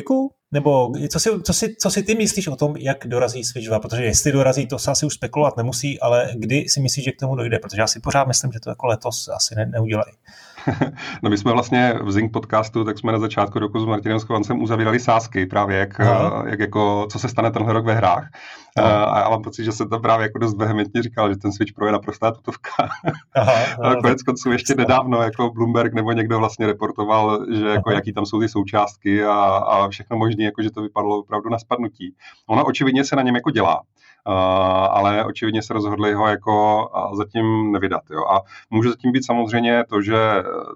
[0.51, 3.79] Nebo co si, co, si, co si ty myslíš o tom, jak dorazí Switch 2?
[3.79, 7.19] Protože jestli dorazí, to se asi už spekulovat nemusí, ale kdy si myslíš, že k
[7.19, 7.59] tomu dojde?
[7.59, 10.13] Protože já si pořád myslím, že to jako letos asi ne, neudělají.
[11.23, 14.61] no my jsme vlastně v Zing podcastu, tak jsme na začátku roku s Martinem Schovancem
[14.61, 16.01] uzavírali sázky právě, jak,
[16.45, 18.29] jak jako, co se stane tenhle rok ve hrách.
[18.79, 21.51] Uh, a já mám pocit, že se tam právě jako dost vehementně říkal, že ten
[21.51, 22.89] Switch Pro je naprostá tutovka.
[23.35, 28.13] Aha, ale konec konců ještě nedávno jako Bloomberg nebo někdo vlastně reportoval, že jako jaký
[28.13, 32.15] tam jsou ty součástky a, a všechno možné, jako že to vypadalo opravdu na spadnutí.
[32.47, 33.81] Ona očividně se na něm jako dělá.
[34.27, 34.35] Uh,
[34.97, 38.01] ale očividně se rozhodli ho jako zatím nevydat.
[38.11, 38.25] Jo.
[38.25, 40.17] A může zatím být samozřejmě to, že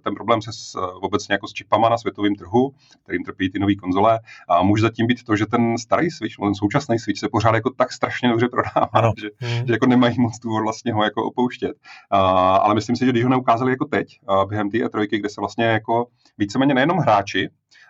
[0.03, 2.71] ten problém se s, obecně jako s čipama na světovém trhu,
[3.03, 6.55] kterým trpí ty nové konzole, a může zatím být to, že ten starý Switch, ten
[6.55, 9.11] současný Switch se pořád jako tak strašně dobře prodává, ano.
[9.21, 9.67] že, hmm.
[9.67, 11.71] že jako nemají moc důvod vlastně ho jako opouštět.
[12.13, 15.41] Uh, ale myslím si, že když ho neukázali jako teď, během té E3, kde se
[15.41, 16.05] vlastně jako
[16.37, 17.49] víceméně nejenom hráči,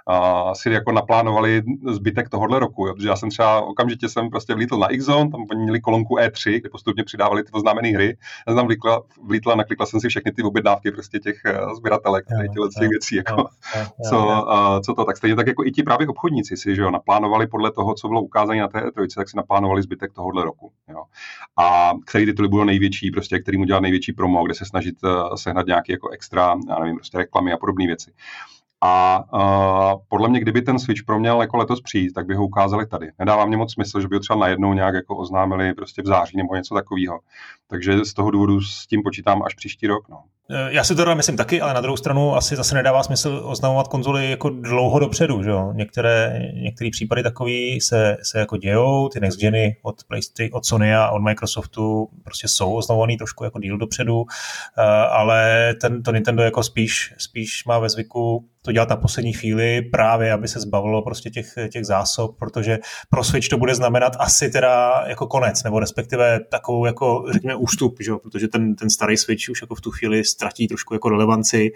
[0.10, 2.88] uh, si jako naplánovali zbytek tohohle roku.
[2.88, 2.94] Jo?
[2.94, 6.60] Protože já jsem třeba okamžitě jsem prostě vlítl na Xzone, tam oni měli kolonku E3,
[6.60, 8.18] kde postupně přidávali ty oznámené hry.
[8.48, 12.26] Já jsem tam vlítla, vlítla, naklikla jsem si všechny ty objednávky prostě těch uh, sběratelek,
[12.26, 13.48] těchto těch věcí, jako,
[14.10, 16.92] co, uh, co to, tak stejně tak jako i ti právě obchodníci si, že jo,
[16.92, 20.72] naplánovali podle toho, co bylo ukázané na té E3, tak si naplánovali zbytek tohohle roku.
[20.90, 21.04] Jo?
[21.58, 25.68] A který tituly budou největší, prostě, kterým udělat největší promo, kde se snažit uh, sehnat
[25.68, 28.12] nějaký jako extra, já nevím, prostě reklamy a podobné věci.
[28.82, 32.46] A uh, podle mě, kdyby ten Switch pro měl jako letos přijít, tak by ho
[32.46, 33.12] ukázali tady.
[33.20, 36.38] Nedává mě moc smysl, že by ho třeba najednou nějak jako oznámili prostě v září
[36.38, 37.20] nebo něco takového.
[37.68, 40.10] Takže z toho důvodu s tím počítám až příští rok.
[40.10, 40.24] No.
[40.52, 43.42] Eh, já si to teda myslím taky, ale na druhou stranu asi zase nedává smysl
[43.44, 45.44] oznamovat konzoly jako dlouho dopředu.
[45.44, 45.52] Že?
[45.74, 50.96] Některé, některé případy takový se, se jako dějou, ty next geny od, PlayStation, od Sony
[50.96, 54.26] a od Microsoftu prostě jsou oznamovaný trošku jako díl dopředu,
[54.78, 59.34] eh, ale ten, to Nintendo jako spíš, spíš má ve zvyku to dělat na poslední
[59.34, 62.80] chvíli právě, aby se zbavilo prostě těch, těch zásob, protože
[63.10, 67.96] pro Switch to bude znamenat asi teda jako konec, nebo respektive takovou jako řekněme ústup,
[68.00, 68.12] že?
[68.24, 71.72] protože ten, ten starý Switch už jako v tu chvíli ztratí trošku jako relevanci.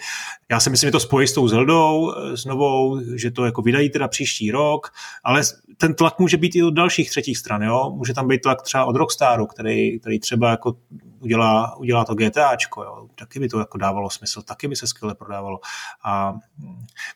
[0.52, 3.90] Já si myslím, že to spojí s tou Zeldou, s novou, že to jako vydají
[3.90, 4.94] teda příští rok,
[5.24, 5.42] ale
[5.78, 7.94] ten tlak může být i od dalších třetích stran, jo?
[7.96, 10.76] Může tam být tlak třeba od Rockstaru, který, který třeba jako
[11.20, 13.08] udělá, udělá to GTAčko, jo?
[13.16, 15.60] taky by to jako dávalo smysl, taky by se skvěle prodávalo.
[16.04, 16.36] A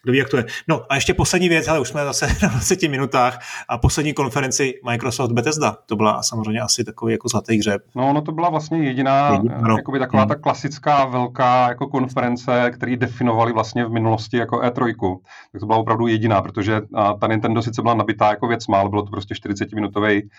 [0.04, 0.46] kdo ví, jak to je.
[0.68, 4.80] No a ještě poslední věc, ale už jsme zase na 20 minutách a poslední konferenci
[4.86, 7.82] Microsoft Bethesda, to byla samozřejmě asi takový jako zlatý hřeb.
[7.96, 10.30] No, no to byla vlastně jediná, jediná jakoby taková hmm.
[10.30, 15.18] ta klasická velká jako konference, který definovali vlastně v minulosti jako E3.
[15.52, 16.82] Tak to byla opravdu jediná, protože
[17.20, 20.30] ta Nintendo sice byla nabitá jako věc, ale bylo to prostě 40-minutový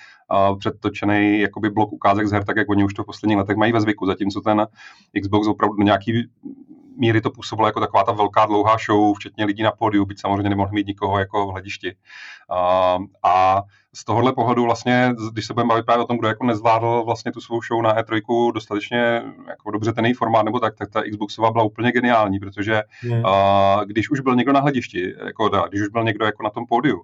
[0.59, 3.73] předtočený jakoby blok ukázek z her, tak jak oni už to v posledních letech mají
[3.73, 4.67] ve zvyku, zatímco ten
[5.23, 6.29] Xbox opravdu nějaký
[6.99, 10.49] míry to působilo jako taková ta velká dlouhá show, včetně lidí na pódiu, byť samozřejmě
[10.49, 11.95] nemohl mít nikoho jako v hledišti.
[12.51, 13.63] A, a
[13.97, 17.33] z tohohle pohledu vlastně, když se budeme bavit právě o tom, kdo jako nezvládl vlastně
[17.33, 21.03] tu svou show na E3 dostatečně jako dobře ten její formát nebo tak, tak ta
[21.11, 25.81] Xboxová byla úplně geniální, protože uh, když už byl někdo na hledišti, jako da, když
[25.81, 27.03] už byl někdo jako na tom pódiu, uh,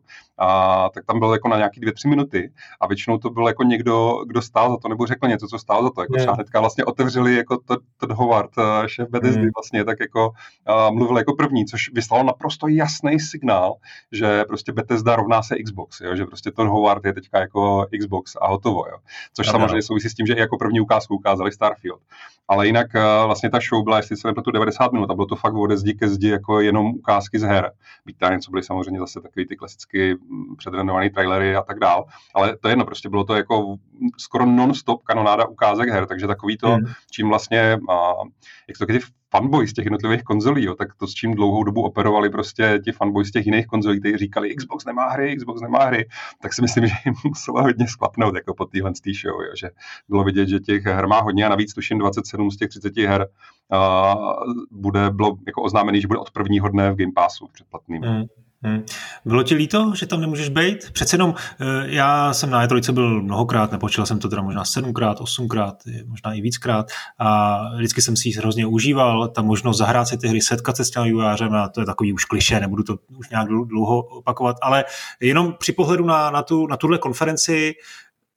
[0.95, 4.25] tak tam byl jako na nějaký dvě, tři minuty a většinou to byl jako někdo,
[4.27, 6.01] kdo stál za to nebo řekl něco, co stál za to.
[6.01, 7.59] Jako třeba hnedka vlastně otevřeli jako
[7.97, 12.69] Todd Howard, uh, šéf Bethesdy vlastně, tak jako uh, mluvil jako první, což vyslalo naprosto
[12.69, 13.75] jasný signál,
[14.13, 17.87] že prostě Bethesda rovná se Xbox, jo, že prostě Todd Howard Howard je teďka jako
[17.99, 18.85] Xbox a hotovo.
[18.91, 18.97] Jo.
[19.35, 22.01] Což no, samozřejmě souvisí s tím, že i jako první ukázku ukázali Starfield.
[22.49, 25.37] Ale jinak uh, vlastně ta show byla, jestli se nepletu, 90 minut a bylo to
[25.37, 27.71] fakt ode zdi ke zdi jako jenom ukázky z her.
[28.07, 32.05] Byť tam něco byly samozřejmě zase takový ty klasicky mm, předrenované trailery a tak dál.
[32.35, 33.77] Ale to jedno, prostě bylo to jako
[34.19, 36.85] skoro non-stop kanonáda ukázek her, takže takový to, hmm.
[37.11, 38.29] čím vlastně, uh,
[38.69, 41.83] jak to když fanboy z těch jednotlivých konzolí, jo, tak to s čím dlouhou dobu
[41.83, 45.85] operovali prostě ti fanboy z těch jiných konzolí, kteří říkali Xbox nemá hry, Xbox nemá
[45.85, 46.09] hry,
[46.43, 48.93] tak si myslím, že jim muselo hodně sklapnout jako po téhle
[49.23, 49.71] show, jo, že
[50.09, 53.27] bylo vidět, že těch her má hodně a navíc tuším 27 z těch 30 her
[53.73, 58.03] uh, bude, bylo jako oznámený, že bude od prvního dne v Game Passu předplatným.
[58.03, 58.25] Hmm.
[58.65, 58.83] Hmm.
[59.25, 60.91] Bylo ti líto, že tam nemůžeš být?
[60.93, 65.21] Přece jenom eh, já jsem na E3 byl mnohokrát, nepočítal jsem to teda možná sedmkrát,
[65.21, 66.87] osmkrát, možná i víckrát
[67.19, 70.91] a vždycky jsem si hrozně užíval, ta možnost zahrát si ty hry, setkat se s
[70.91, 74.85] těmi vývojářem a to je takový už kliše, nebudu to už nějak dlouho opakovat, ale
[75.21, 77.75] jenom při pohledu na, na, tu, na tuhle konferenci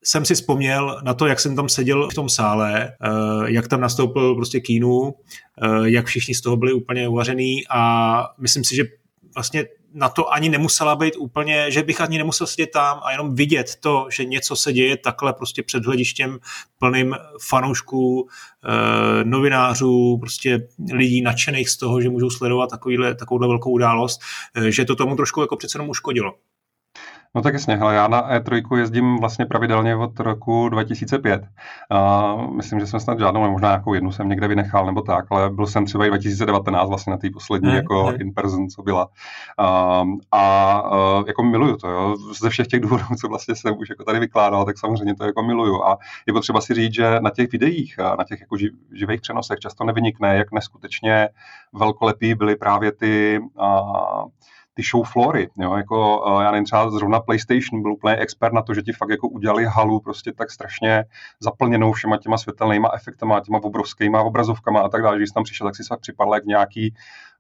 [0.03, 3.81] jsem si vzpomněl na to, jak jsem tam seděl v tom sále, eh, jak tam
[3.81, 5.13] nastoupil prostě Kínu,
[5.63, 8.83] eh, jak všichni z toho byli úplně uvařený a myslím si, že
[9.35, 13.35] vlastně na to ani nemusela být úplně, že bych ani nemusel sedět tam a jenom
[13.35, 16.39] vidět to, že něco se děje takhle prostě před hledištěm
[16.79, 17.15] plným
[17.47, 24.21] fanoušků, eh, novinářů, prostě lidí nadšených z toho, že můžou sledovat takovýhle, takovouhle velkou událost,
[24.69, 26.33] že to tomu trošku jako přece jenom uškodilo.
[27.35, 31.43] No tak jasně, hele, já na E3 jezdím vlastně pravidelně od roku 2005.
[31.91, 35.49] Uh, myslím, že jsem snad žádnou, možná nějakou jednu jsem někde vynechal nebo tak, ale
[35.49, 38.21] byl jsem třeba i 2019 vlastně na té poslední hmm, jako hmm.
[38.21, 39.07] in-person, co byla.
[39.59, 42.15] Uh, a uh, jako miluju to, jo.
[42.41, 45.43] Ze všech těch důvodů, co vlastně jsem už jako tady vykládal, tak samozřejmě to jako
[45.43, 45.83] miluju.
[45.83, 48.57] A je potřeba si říct, že na těch videích, na těch jako
[48.93, 51.29] živých přenosech často nevynikne, jak neskutečně
[51.73, 54.29] velkolepý byly právě ty uh,
[54.75, 58.73] ty show flory, jo, jako já nevím, třeba zrovna PlayStation byl úplně expert na to,
[58.73, 61.05] že ti fakt jako udělali halu prostě tak strašně
[61.39, 65.67] zaplněnou všema těma světelnýma efektama, těma obrovskýma obrazovkama a tak dále, že jsi tam přišel,
[65.67, 66.93] tak si se připadl jak nějaký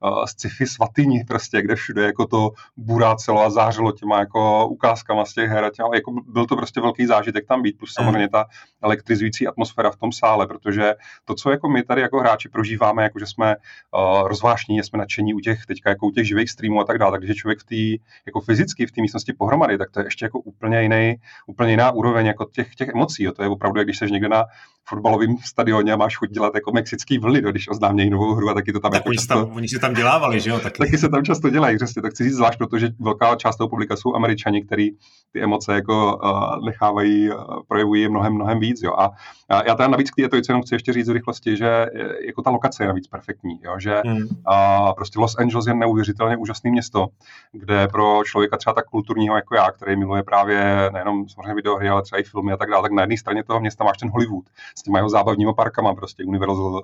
[0.03, 5.33] uh, sci-fi svatyni prostě, kde všude jako to burácelo a zářilo těma jako ukázkama z
[5.33, 5.71] těch her.
[5.71, 8.05] Těma, jako byl to prostě velký zážitek tam být, plus hmm.
[8.05, 8.45] samozřejmě ta
[8.83, 10.93] elektrizující atmosféra v tom sále, protože
[11.25, 15.33] to, co jako my tady jako hráči prožíváme, jako že jsme uh, rozvášní, jsme nadšení
[15.33, 17.59] u těch teďka jako u těch živých streamů a tak dále, tak když je člověk
[17.59, 21.15] v té, jako fyzicky v té místnosti pohromady, tak to je ještě jako úplně jiný,
[21.47, 23.23] úplně jiná úroveň jako těch, těch emocí.
[23.23, 23.31] Jo.
[23.31, 24.43] To je opravdu, jak když jsi někde na
[24.87, 28.53] fotbalovém stadioně a máš chuť dělat jako mexický vlny, no, když oznámějí novou hru a
[28.53, 30.59] taky to tam tak jako oni, často, tam, oni si tam dělávali, že jo?
[30.59, 30.77] Taky.
[30.77, 32.01] taky se tam často dělají, přesně.
[32.01, 34.91] Tak chci říct zvlášť, protože velká část toho publika jsou američani, který
[35.31, 38.93] ty emoce jako uh, nechávají, uh, projevují mnohem, mnohem víc, jo.
[38.97, 39.11] A
[39.49, 41.85] já teda navíc k té jenom chci ještě říct v rychlosti, že
[42.27, 44.21] jako ta lokace je navíc perfektní, jo, že hmm.
[44.21, 47.07] uh, prostě Los Angeles je neuvěřitelně úžasné město,
[47.51, 52.01] kde pro člověka třeba tak kulturního jako já, který miluje právě nejenom samozřejmě videohry, ale
[52.01, 54.45] třeba i filmy a tak dále, tak na jedné straně toho města máš ten Hollywood
[54.77, 56.81] s těma jeho zábavníma parkama, prostě Universal uh,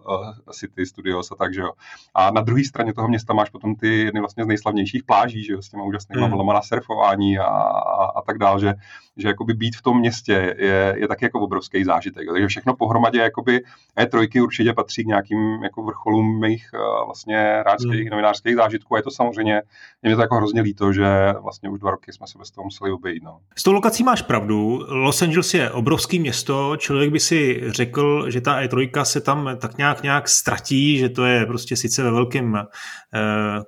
[0.51, 1.71] City Studios a tak, že jo.
[2.15, 5.53] A na druhé straně toho města máš potom ty jedny vlastně z nejslavnějších pláží, že
[5.53, 6.29] jo, s těma úžasnými mm.
[6.29, 8.73] vlnama na surfování a, a, a, tak dále, že,
[9.17, 12.27] že jakoby být v tom městě je, je taky jako obrovský zážitek.
[12.27, 13.61] Takže všechno pohromadě jakoby
[13.99, 18.09] E3 určitě patří k nějakým jako vrcholům mých uh, vlastně hráčských, mm.
[18.11, 19.53] novinářských zážitků a je to samozřejmě,
[20.03, 22.65] je mě to jako hrozně líto, že vlastně už dva roky jsme se bez toho
[22.65, 23.23] museli obejít.
[23.23, 23.39] No.
[23.57, 24.85] S tou lokací máš pravdu.
[24.87, 29.77] Los Angeles je obrovský město, člověk by si řekl, že ta E3 se tam tak
[29.77, 32.59] nějak nějak ztratí, že to je prostě sice ve velkém uh,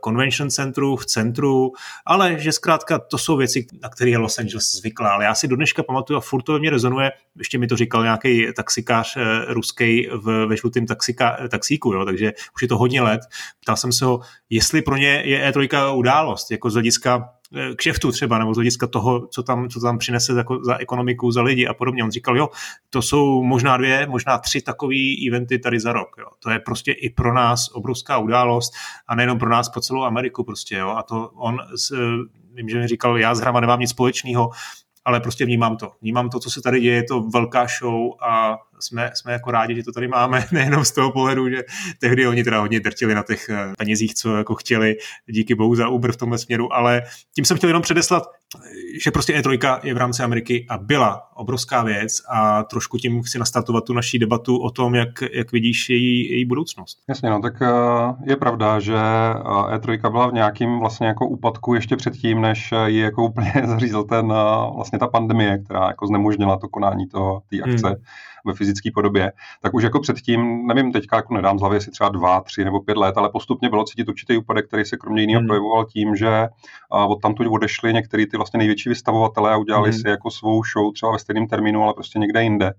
[0.05, 1.71] convention centru, v centru,
[2.05, 5.09] ale že zkrátka to jsou věci, na které je Los Angeles zvyklá.
[5.09, 7.77] Ale já si do dneška pamatuju a furt to ve mně rezonuje, ještě mi to
[7.77, 12.77] říkal nějaký taxikář uh, ruský v, ve žlutém taxika, taxíku, jo, takže už je to
[12.77, 13.21] hodně let.
[13.61, 17.29] Ptal jsem se ho, jestli pro ně je E3 událost, jako z hlediska
[17.75, 21.41] kšeftu třeba, nebo z hlediska toho, co tam, co tam přinese za, za ekonomiku, za
[21.41, 22.03] lidi a podobně.
[22.03, 22.49] On říkal, jo,
[22.89, 24.95] to jsou možná dvě, možná tři takové
[25.27, 26.15] eventy tady za rok.
[26.19, 26.25] Jo.
[26.39, 28.73] To je prostě i pro nás obrovská událost
[29.07, 30.75] a nejenom pro nás, po celou Ameriku prostě.
[30.75, 30.89] Jo.
[30.89, 31.57] A to on,
[32.53, 34.49] vím, že mi říkal, já s hrama nemám nic společného,
[35.05, 35.91] ale prostě vnímám to.
[36.01, 39.75] Vnímám to, co se tady děje, je to velká show a jsme, jsme jako rádi,
[39.75, 41.63] že to tady máme, nejenom z toho pohledu, že
[41.99, 44.95] tehdy oni teda hodně drtili na těch eh, penězích, co jako chtěli,
[45.27, 47.01] díky bohu za Uber v tomhle směru, ale
[47.35, 48.23] tím jsem chtěl jenom předeslat,
[49.03, 53.39] že prostě E3 je v rámci Ameriky a byla obrovská věc a trošku tím chci
[53.39, 56.97] nastartovat tu naší debatu o tom, jak, jak vidíš její, její budoucnost.
[57.09, 57.69] Jasně, no tak eh,
[58.23, 58.95] je pravda, že
[59.75, 63.53] E3 eh, e byla v nějakým vlastně jako úpadku ještě předtím, než ji jako úplně
[63.65, 64.27] zařízl ten
[64.75, 67.87] vlastně ta pandemie, která jako znemožnila to konání toho, té akce.
[67.87, 68.03] Hmm
[68.45, 72.09] ve fyzické podobě, tak už jako předtím, nevím, teďka jako nedám z hlavy, jestli třeba
[72.09, 75.39] dva, tři nebo pět let, ale postupně bylo cítit určitý úpadek, který se kromě jiného
[75.39, 75.47] hmm.
[75.47, 76.47] projevoval tím, že
[76.89, 79.99] od tamtud odešli některý ty vlastně největší vystavovatelé a udělali hmm.
[79.99, 82.73] si jako svou show třeba ve stejném termínu, ale prostě někde jinde,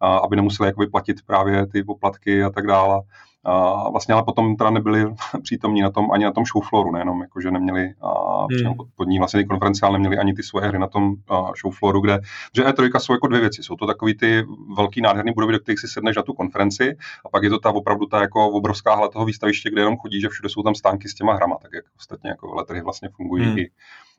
[0.00, 3.00] aby nemuseli jakoby platit právě ty poplatky a tak dále.
[3.48, 5.06] A vlastně ale potom teda nebyli
[5.42, 8.74] přítomní na tom, ani na tom showflooru, nejenom jako, že neměli a, hmm.
[8.96, 12.20] pod, ní vlastně konference, ale neměli ani ty svoje hry na tom a, showflooru, kde,
[12.56, 13.62] že E3 jsou jako dvě věci.
[13.62, 14.44] Jsou to takový ty
[14.76, 17.70] velký nádherný budovy, do kterých si sedneš na tu konferenci a pak je to ta
[17.70, 21.08] opravdu ta jako obrovská hala toho výstaviště, kde jenom chodí, že všude jsou tam stánky
[21.08, 23.58] s těma hrama, tak jak ostatně jako veletrhy vlastně fungují hmm.
[23.58, 23.70] i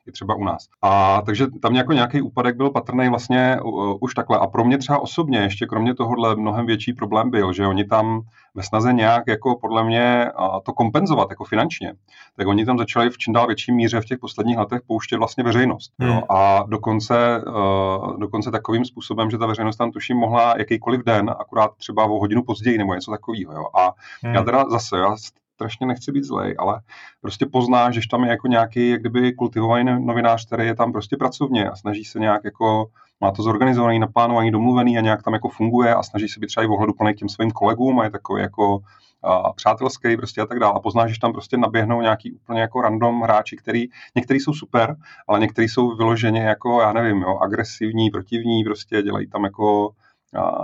[0.08, 0.68] i třeba u nás.
[0.82, 4.38] A takže tam jako nějaký úpadek byl patrný vlastně uh, už takhle.
[4.38, 8.20] A pro mě třeba osobně ještě kromě tohohle mnohem větší problém byl, že oni tam
[8.54, 11.92] ve snaze nějak jako podle mě uh, to kompenzovat jako finančně,
[12.36, 15.44] tak oni tam začali v čím dál větší míře v těch posledních letech pouštět vlastně
[15.44, 15.92] veřejnost.
[15.98, 16.10] Hmm.
[16.10, 16.22] Jo?
[16.28, 21.70] A dokonce, uh, dokonce takovým způsobem, že ta veřejnost tam tuším mohla jakýkoliv den, akurát
[21.76, 23.52] třeba o hodinu později nebo něco takového.
[23.52, 23.64] Jo?
[23.78, 23.92] A
[24.22, 24.34] hmm.
[24.34, 25.16] já teda zase, já
[25.58, 26.80] strašně nechci být zlej, ale
[27.20, 31.16] prostě poznáš, že tam je jako nějaký, jak kdyby kultivovaný novinář, který je tam prostě
[31.16, 32.86] pracovně a snaží se nějak jako
[33.20, 36.64] má to zorganizovaný, naplánovaný, domluvený a nějak tam jako funguje a snaží se být třeba
[36.64, 38.78] i ohledu plný těm svým kolegům a je takový jako
[39.22, 40.72] a přátelský prostě a tak dále.
[40.76, 44.96] A poznáš, že tam prostě naběhnou nějaký úplně jako random hráči, který, některý jsou super,
[45.28, 49.90] ale některý jsou vyloženě jako, já nevím, jo, agresivní, protivní, prostě dělají tam jako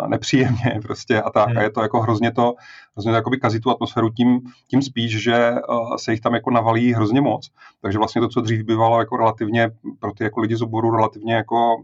[0.07, 1.57] nepříjemně prostě a tak.
[1.57, 2.55] A je to jako hrozně to,
[2.97, 6.51] hrozně to jakoby kazí tu atmosféru tím, tím spíš, že uh, se jich tam jako
[6.51, 7.51] navalí hrozně moc.
[7.81, 11.35] Takže vlastně to, co dřív bývalo jako relativně pro ty jako lidi z oboru relativně
[11.35, 11.77] jako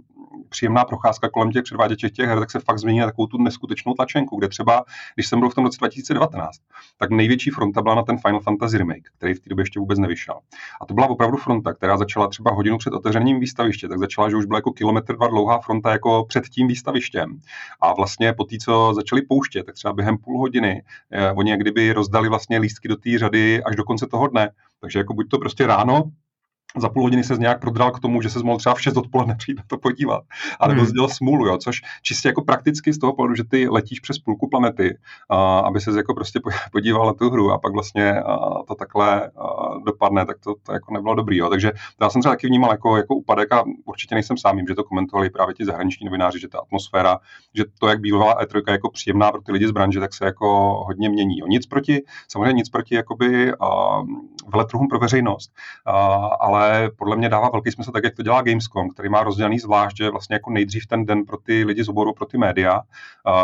[0.49, 3.95] příjemná procházka kolem těch předváděčů těch her, tak se fakt změní na takovou tu neskutečnou
[3.95, 6.59] tlačenku, kde třeba, když jsem byl v tom roce 2019,
[6.99, 9.99] tak největší fronta byla na ten Final Fantasy remake, který v té době ještě vůbec
[9.99, 10.35] nevyšel.
[10.81, 14.37] A to byla opravdu fronta, která začala třeba hodinu před otevřením výstaviště, tak začala, že
[14.37, 17.39] už byla jako kilometr dva dlouhá fronta jako před tím výstavištěm.
[17.81, 21.61] A vlastně po té, co začali pouštět, tak třeba během půl hodiny eh, oni jak
[21.61, 24.51] kdyby rozdali vlastně lístky do té řady až do konce toho dne.
[24.81, 26.03] Takže jako buď to prostě ráno,
[26.79, 29.35] za půl hodiny se nějak prodral k tomu, že se mohl třeba v 6 odpoledne
[29.35, 30.23] přijít na to podívat.
[30.61, 31.09] A nebo hmm.
[31.09, 34.99] smůlu, jo, což čistě jako prakticky z toho pohledu, že ty letíš přes půlku planety,
[35.29, 36.41] a, aby se jako prostě
[36.73, 39.31] podíval na tu hru a pak vlastně a, to takhle a,
[39.87, 41.37] dopadne, tak to, to jako nebylo dobrý.
[41.37, 41.49] Jo.
[41.49, 44.85] Takže já jsem třeba taky vnímal jako, jako úpadek a určitě nejsem sám, že to
[44.85, 47.19] komentovali právě ti zahraniční novináři, že ta atmosféra,
[47.55, 50.47] že to, jak bývala E3 jako příjemná pro ty lidi z branže, tak se jako
[50.87, 51.39] hodně mění.
[51.39, 51.47] Jo.
[51.47, 54.01] Nic proti, samozřejmě nic proti jakoby, a,
[54.53, 55.53] veletrhům pro veřejnost,
[55.87, 55.93] a,
[56.41, 59.59] ale ale podle mě dává velký smysl tak, jak to dělá Gamescom, který má rozdělený
[59.59, 62.81] zvlášť, že vlastně jako nejdřív ten den pro ty lidi z oboru, pro ty média,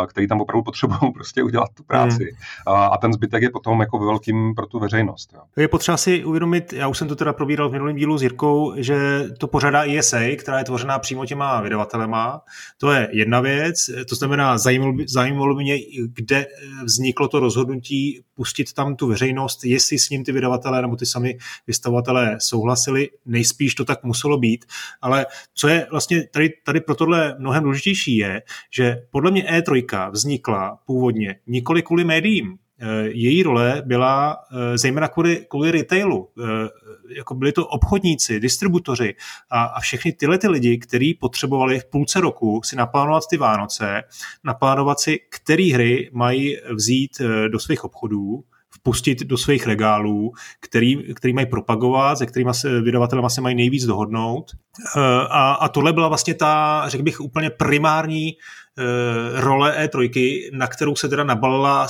[0.07, 2.35] který tam opravdu potřebují prostě udělat tu práci.
[2.67, 2.77] Hmm.
[2.91, 5.29] A ten zbytek je potom jako velkým pro tu veřejnost.
[5.33, 5.41] Jo.
[5.57, 8.73] Je potřeba si uvědomit, já už jsem to teda probíral v minulém dílu s Jirkou,
[8.77, 12.41] že to pořádá ESA, která je tvořená přímo těma vydavatelema.
[12.77, 15.77] To je jedna věc, to znamená, zajímalo by, zajímalo by mě,
[16.13, 16.45] kde
[16.83, 21.37] vzniklo to rozhodnutí pustit tam tu veřejnost, jestli s ním ty vydavatelé nebo ty sami
[21.67, 24.65] vystavovatelé souhlasili, nejspíš to tak muselo být,
[25.01, 28.41] ale co je vlastně tady, tady pro tohle mnohem důležitější je,
[28.71, 35.07] že podle mě E3 vznikla původně nikoli kvůli médiím, eh, její role byla eh, zejména
[35.07, 36.29] kvůli, kvůli retailu.
[36.39, 36.69] Eh,
[37.15, 39.15] jako byli to obchodníci, distributoři
[39.49, 44.03] a, a všechny tyhle ty lidi, kteří potřebovali v půlce roku si naplánovat ty Vánoce,
[44.43, 48.43] naplánovat si, které hry mají vzít do svých obchodů,
[48.87, 53.85] vpustit do svých regálů, který, který mají propagovat, se kterými se vydavatelé vlastně mají nejvíc
[53.85, 54.51] dohodnout.
[54.95, 60.67] Eh, a, a tohle byla vlastně ta, řekl bych, úplně primární eh, role E3, na
[60.67, 61.87] kterou se teda nabalila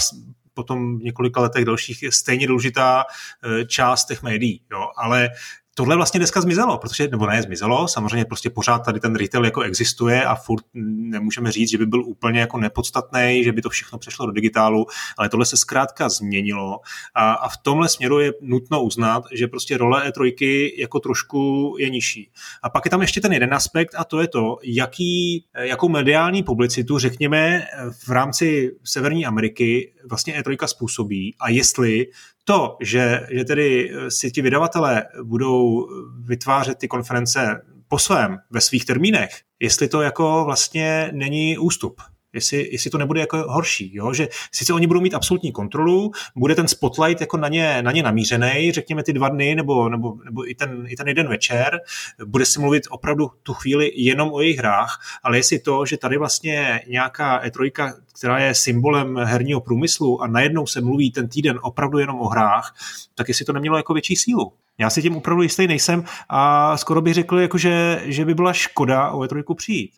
[0.54, 4.62] potom v několika letech dalších stejně důležitá eh, část těch médií.
[4.72, 4.88] Jo.
[4.98, 5.30] Ale
[5.78, 9.62] tohle vlastně dneska zmizelo, protože, nebo ne zmizelo, samozřejmě prostě pořád tady ten retail jako
[9.62, 14.00] existuje a furt nemůžeme říct, že by byl úplně jako nepodstatný, že by to všechno
[14.00, 14.86] přešlo do digitálu,
[15.18, 16.80] ale tohle se zkrátka změnilo
[17.16, 21.90] a, a v tomhle směru je nutno uznat, že prostě role E3 jako trošku je
[21.90, 22.32] nižší.
[22.64, 26.44] A pak je tam ještě ten jeden aspekt a to je to, jaký, jakou mediální
[26.44, 27.64] publicitu, řekněme,
[28.06, 32.08] v rámci Severní Ameriky vlastně E3 způsobí a jestli
[32.48, 35.88] to, že, že tedy si ti vydavatelé budou
[36.22, 42.02] vytvářet ty konference po svém, ve svých termínech, jestli to jako vlastně není ústup
[42.34, 44.14] jestli, jestli to nebude jako horší, jo?
[44.14, 48.04] že sice oni budou mít absolutní kontrolu, bude ten spotlight jako na ně, na ně
[48.04, 51.80] namířený, řekněme ty dva dny nebo, nebo, nebo i, ten, i ten jeden večer,
[52.26, 56.18] bude si mluvit opravdu tu chvíli jenom o jejich hrách, ale jestli to, že tady
[56.18, 62.00] vlastně nějaká E3, která je symbolem herního průmyslu a najednou se mluví ten týden opravdu
[62.00, 62.76] jenom o hrách,
[63.16, 64.54] tak jestli to nemělo jako větší sílu.
[64.80, 68.54] Já si tím opravdu jistý nejsem a skoro bych řekl, jako že, že by byla
[68.54, 69.92] škoda o E3 přijít.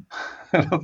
[0.72, 0.80] no,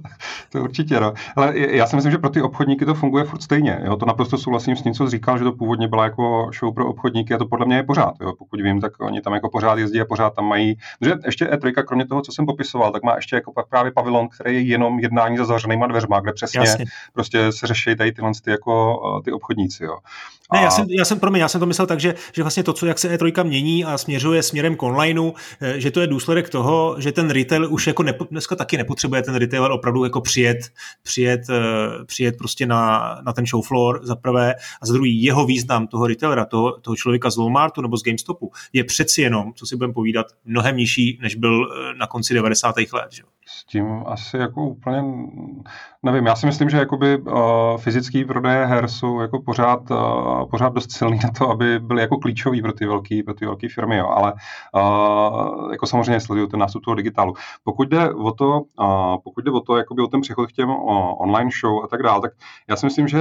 [0.50, 1.14] to určitě, no.
[1.36, 3.82] Ale já si myslím, že pro ty obchodníky to funguje furt stejně.
[3.84, 3.96] Jo?
[3.96, 7.34] To naprosto souhlasím s tím, co říkal, že to původně byla jako show pro obchodníky
[7.34, 8.14] a to podle mě je pořád.
[8.22, 8.34] Jo?
[8.40, 10.78] Pokud vím, tak oni tam jako pořád jezdí a pořád tam mají.
[11.02, 14.56] Že ještě E3, kromě toho, co jsem popisoval, tak má ještě jako právě pavilon, který
[14.56, 16.86] je jenom jednání za zavřenýma dveřma, kde přesně Jasně.
[17.14, 19.84] prostě se řeší tady tyhle ty, jako, ty obchodníci.
[19.84, 19.98] Jo?
[20.54, 22.74] Ne, já jsem, já jsem, promiň, já jsem to myslel tak, že, že vlastně to,
[22.74, 25.32] co jak se E3 mění a směřuje směrem k onlineu,
[25.62, 29.22] eh, že to je důsledek toho, že ten retail už jako nepo, dneska taky nepotřebuje
[29.22, 30.58] ten retailer opravdu jako přijet,
[31.04, 35.46] přijet, eh, přijet prostě na, na ten show floor za prvé a za druhý jeho
[35.46, 39.66] význam toho retailera, toho, toho člověka z Walmartu nebo z GameStopu je přeci jenom, co
[39.66, 42.76] si budeme povídat, mnohem nižší, než byl eh, na konci 90.
[42.78, 43.12] let.
[43.12, 43.24] Že?
[43.48, 45.04] S tím asi jako úplně
[46.04, 46.26] nevím.
[46.26, 50.92] Já si myslím, že jakoby uh, fyzický prodeje her jsou jako pořád, uh, pořád dost
[50.92, 54.08] silný na to, aby byly jako klíčový pro ty velké pro ty velké firmy, jo.
[54.08, 57.34] ale uh, jako samozřejmě sledují ten nástup toho digitálu.
[57.64, 60.70] Pokud jde o to, uh, pokud jde o to, jakoby o ten přechod k těm
[60.70, 62.32] uh, online show a tak dále, tak
[62.70, 63.20] já si myslím, že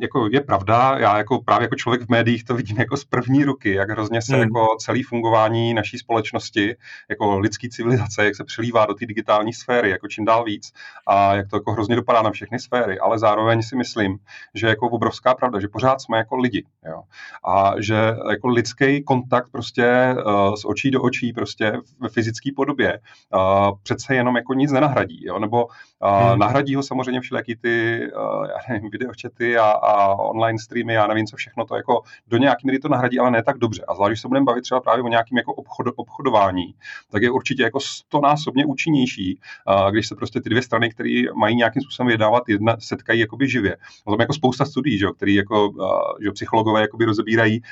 [0.00, 3.44] jako je pravda, já jako právě jako člověk v médiích to vidím jako z první
[3.44, 4.42] ruky, jak hrozně se hmm.
[4.42, 6.76] jako celý fungování naší společnosti,
[7.08, 10.72] jako lidský civilizace, jak se přelívá do té digitální sféry, jako čím dál víc
[11.06, 14.18] a jak to jako hrozně dopadá na všechny sféry, ale zároveň si myslím,
[14.54, 17.02] že jako obrovská pravda, že pořád jsme jako lidi, jo.
[17.44, 23.00] A že jako lidský kontakt prostě uh, z očí do očí prostě ve fyzické podobě
[23.34, 25.66] uh, přece jenom jako nic nenahradí, jo, nebo
[26.02, 26.38] hmm.
[26.38, 31.26] nahradí ho samozřejmě všelijaký ty, uh, já nevím, videočety a, a online streamy, já nevím,
[31.26, 33.84] co všechno to jako do nějaký míry to nahradí, ale ne tak dobře.
[33.88, 36.74] A zvlášť, když se budeme bavit třeba právě o nějakým jako obchod, obchodování,
[37.10, 41.56] tak je určitě jako stonásobně účinnější, uh, když se prostě ty dvě strany, které mají
[41.56, 43.76] nějakým způsobem vydávat, jedna setkají jakoby živě.
[44.06, 45.86] No, tam jako spousta studií, že, který jako, uh,
[46.22, 47.62] že psychologové jakoby rozebírají,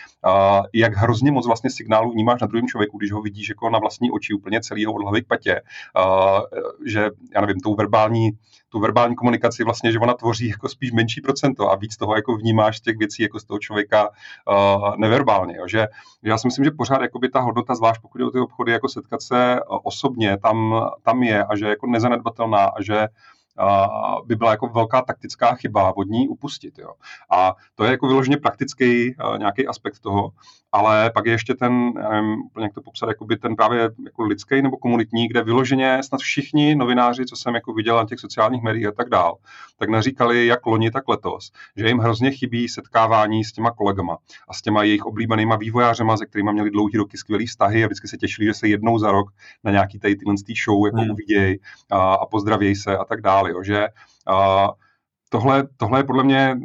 [0.72, 4.10] jak hrozně moc vlastně signálů vnímáš na druhém člověku, když ho vidíš jako na vlastní
[4.10, 5.60] oči úplně celého od hlavy k patě,
[6.86, 8.15] že já nevím, tou verbální,
[8.68, 12.36] tu verbální komunikaci vlastně, že ona tvoří jako spíš menší procento a víc toho jako
[12.36, 15.56] vnímáš těch věcí jako z toho člověka uh, neverbálně.
[15.56, 15.68] Jo.
[15.68, 15.86] Že
[16.22, 18.88] já si myslím, že pořád jakoby ta hodnota, zvlášť pokud je o ty obchody, jako
[18.88, 23.08] setkat se osobně, tam, tam je a že je jako nezanedbatelná a že
[24.26, 26.78] by byla jako velká taktická chyba od ní upustit.
[26.78, 26.90] Jo.
[27.30, 30.30] A to je jako vyloženě praktický nějaký aspekt toho,
[30.76, 34.22] ale pak je ještě ten, já nevím úplně jak to popsat, jakoby ten právě jako
[34.22, 38.62] lidský nebo komunitní, kde vyloženě snad všichni novináři, co jsem jako viděl na těch sociálních
[38.62, 39.36] médiích a tak dál,
[39.78, 44.16] tak naříkali jak loni, tak letos, že jim hrozně chybí setkávání s těma kolegama
[44.48, 48.08] a s těma jejich oblíbenýma vývojářema, se kterými měli dlouhý roky skvělý vztahy a vždycky
[48.08, 49.30] se těšili, že se jednou za rok
[49.64, 51.10] na nějaký tady tyhle show jako hmm.
[51.10, 51.58] uvidějí
[51.90, 53.50] a, a pozdravějí se a tak dále.
[53.50, 53.88] Jo, že
[54.26, 54.68] a,
[55.28, 56.56] tohle, tohle je podle mě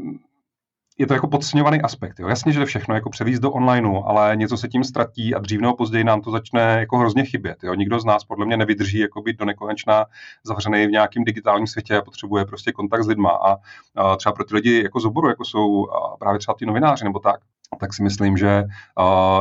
[1.02, 2.20] je to jako podceňovaný aspekt.
[2.20, 2.28] Jo.
[2.28, 5.76] Jasně, že všechno jako převízt do onlineu, ale něco se tím ztratí a dřív nebo
[5.76, 7.64] později nám to začne jako hrozně chybět.
[7.64, 7.74] Jo.
[7.74, 10.06] Nikdo z nás podle mě nevydrží jako být do nekonečna
[10.44, 13.30] zavřený v nějakém digitálním světě a potřebuje prostě kontakt s lidma.
[13.30, 13.58] A,
[13.96, 15.88] a třeba pro ty lidi jako z oboru, jako jsou
[16.20, 17.40] právě třeba ty novináři nebo tak,
[17.80, 18.64] tak si myslím, že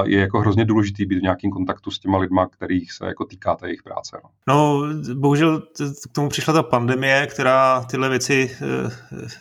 [0.04, 3.54] je jako hrozně důležitý být v nějakém kontaktu s těma lidma, kterých se jako týká
[3.54, 4.16] ta jejich práce.
[4.24, 4.30] No.
[4.48, 4.82] no,
[5.14, 8.90] bohužel k tomu přišla ta pandemie, která tyhle věci, eh,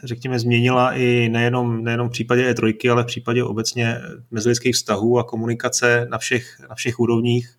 [0.04, 3.98] řekněme, změnila i nejenom, nejenom v případě E3, ale v případě obecně
[4.32, 7.50] mezilidských vztahů a komunikace na všech, na všech úrovních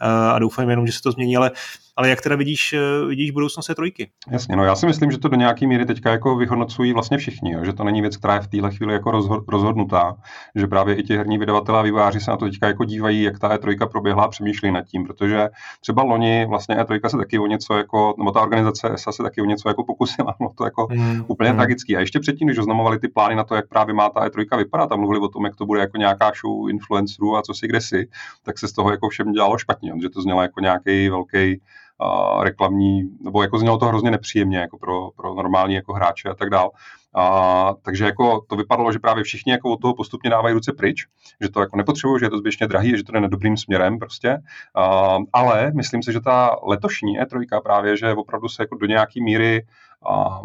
[0.00, 1.50] eh, a doufám jenom, že se to změní, ale
[1.96, 4.10] ale jak teda vidíš, eh, vidíš budoucnost té trojky?
[4.30, 7.52] Jasně, no já si myslím, že to do nějaké míry teďka jako vyhodnocují vlastně všichni,
[7.52, 9.10] jo, že to není věc, která je v téhle chvíli jako
[9.48, 10.16] rozhodnutá,
[10.54, 13.38] že právě i ti herní vydavatelé a výváři se na to teďka jako dívají, jak
[13.38, 15.48] ta E3 proběhla a přemýšlí nad tím, protože
[15.80, 19.42] třeba loni vlastně E3 se taky o něco jako, nebo ta organizace ESA se taky
[19.42, 21.24] o něco jako pokusila, no to jako hmm.
[21.26, 21.58] úplně hmm.
[21.58, 21.96] tragický.
[21.96, 24.92] A ještě předtím, když oznamovali ty plány na to, jak právě má ta E3 vypadat
[24.92, 27.80] a mluvili o tom, jak to bude jako nějaká show influencerů a co si kde
[27.80, 28.08] si,
[28.42, 31.60] tak se z toho jako všem dělalo špatně, že to znělo jako nějaký velký
[32.02, 36.34] uh, reklamní, nebo jako znělo to hrozně nepříjemně jako pro, pro normální jako hráče a
[36.34, 36.70] tak dál.
[37.14, 41.06] A, takže jako to vypadalo, že právě všichni jako od toho postupně dávají ruce pryč,
[41.40, 44.38] že to jako nepotřebují, že je to zbytečně drahý, že to jde dobrým směrem prostě.
[44.74, 49.22] A, ale myslím si, že ta letošní E3 právě, že opravdu se jako do nějaký
[49.22, 49.66] míry
[50.04, 50.40] a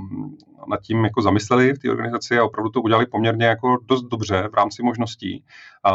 [0.68, 4.48] nad tím jako zamysleli v té organizaci a opravdu to udělali poměrně jako dost dobře
[4.52, 5.44] v rámci možností.
[5.84, 5.92] A,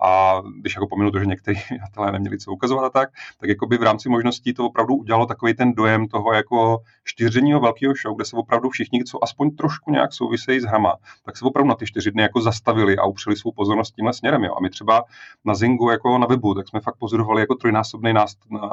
[0.00, 3.08] a když jako pominu to, že někteří vydavatelé neměli co ukazovat a tak,
[3.40, 7.60] tak jako by v rámci možností to opravdu udělalo takový ten dojem toho jako čtyřdenního
[7.60, 11.44] velkého show, kde se opravdu všichni, co aspoň trošku nějak souvisejí s hrama, tak se
[11.44, 14.44] opravdu na ty čtyři dny jako zastavili a upřeli svou pozornost tímhle směrem.
[14.44, 14.54] Jo.
[14.56, 15.04] A my třeba
[15.44, 18.12] na Zingu jako na webu, tak jsme fakt pozorovali jako trojnásobný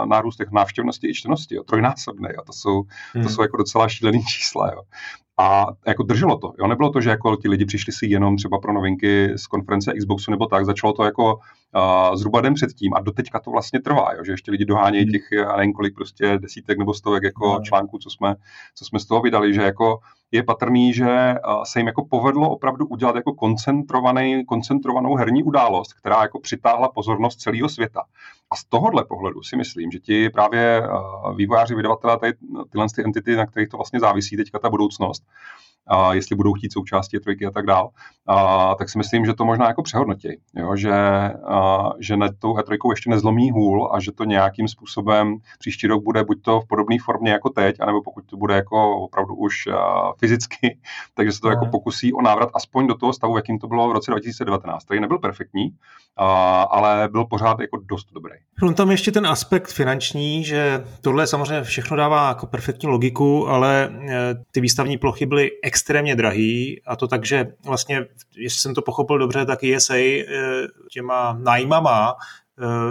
[0.06, 1.56] nárůst těch návštěvnosti i čtenosti.
[1.56, 1.64] Jo.
[1.64, 2.28] Trojnásobný.
[2.36, 2.42] Jo.
[2.46, 3.24] To, jsou, hmm.
[3.24, 4.72] to jsou jako docela šílený čísla.
[4.74, 4.82] Jo.
[5.38, 6.54] A jako drželo to.
[6.60, 6.68] Jo?
[6.68, 10.32] Nebylo to, že jako ti lidi přišli si jenom třeba pro novinky z konference Xboxu
[10.32, 10.66] nebo tak.
[10.66, 14.24] Začalo to jako uh, zhruba den předtím a doteďka to vlastně trvá, jo?
[14.24, 15.12] že ještě lidi dohánějí hmm.
[15.12, 17.62] těch, já nevím kolik, prostě desítek nebo stovek jako no.
[17.64, 18.36] článků, co jsme,
[18.76, 20.00] co jsme z toho vydali, že jako
[20.32, 26.22] je patrný, že se jim jako povedlo opravdu udělat jako koncentrovaný, koncentrovanou herní událost, která
[26.22, 28.04] jako přitáhla pozornost celého světa.
[28.52, 30.84] A z tohohle pohledu si myslím, že ti právě
[31.36, 32.20] vývojáři, vydavatelé,
[32.70, 35.24] tyhle ty entity, na kterých to vlastně závisí teďka ta budoucnost,
[35.92, 37.90] a jestli budou chtít součástí trojky a tak dál,
[38.28, 40.76] a, tak si myslím, že to možná jako přehodnotí, jo?
[40.76, 40.94] Že,
[41.48, 46.04] a, že na tou E3 ještě nezlomí hůl a že to nějakým způsobem příští rok
[46.04, 49.68] bude buď to v podobné formě jako teď, anebo pokud to bude jako opravdu už
[49.68, 50.78] a, fyzicky,
[51.14, 51.52] takže se to no.
[51.52, 55.00] jako pokusí o návrat aspoň do toho stavu, jakým to bylo v roce 2019, který
[55.00, 55.70] nebyl perfektní,
[56.18, 58.34] a, ale byl pořád jako dost dobrý.
[58.64, 63.84] No tam ještě ten aspekt finanční, že tohle samozřejmě všechno dává jako perfektní logiku, ale
[63.84, 65.50] e, ty výstavní plochy byly
[65.82, 68.06] extrémně drahý a to tak, že vlastně,
[68.36, 70.24] jestli jsem to pochopil dobře, tak ESA eh,
[70.92, 72.16] těma nájmama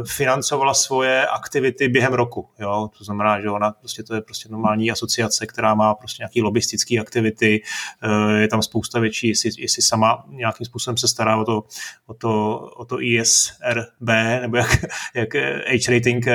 [0.09, 2.49] financovala svoje aktivity během roku.
[2.59, 2.91] Jo?
[2.99, 6.99] To znamená, že ona prostě to je prostě normální asociace, která má prostě nějaký lobistické
[6.99, 7.63] aktivity,
[8.37, 11.65] je tam spousta věcí, jestli, jestli sama nějakým způsobem se stará o to,
[12.07, 14.09] o to, o to ISRB,
[14.41, 15.35] nebo jak, jak
[15.67, 16.27] H rating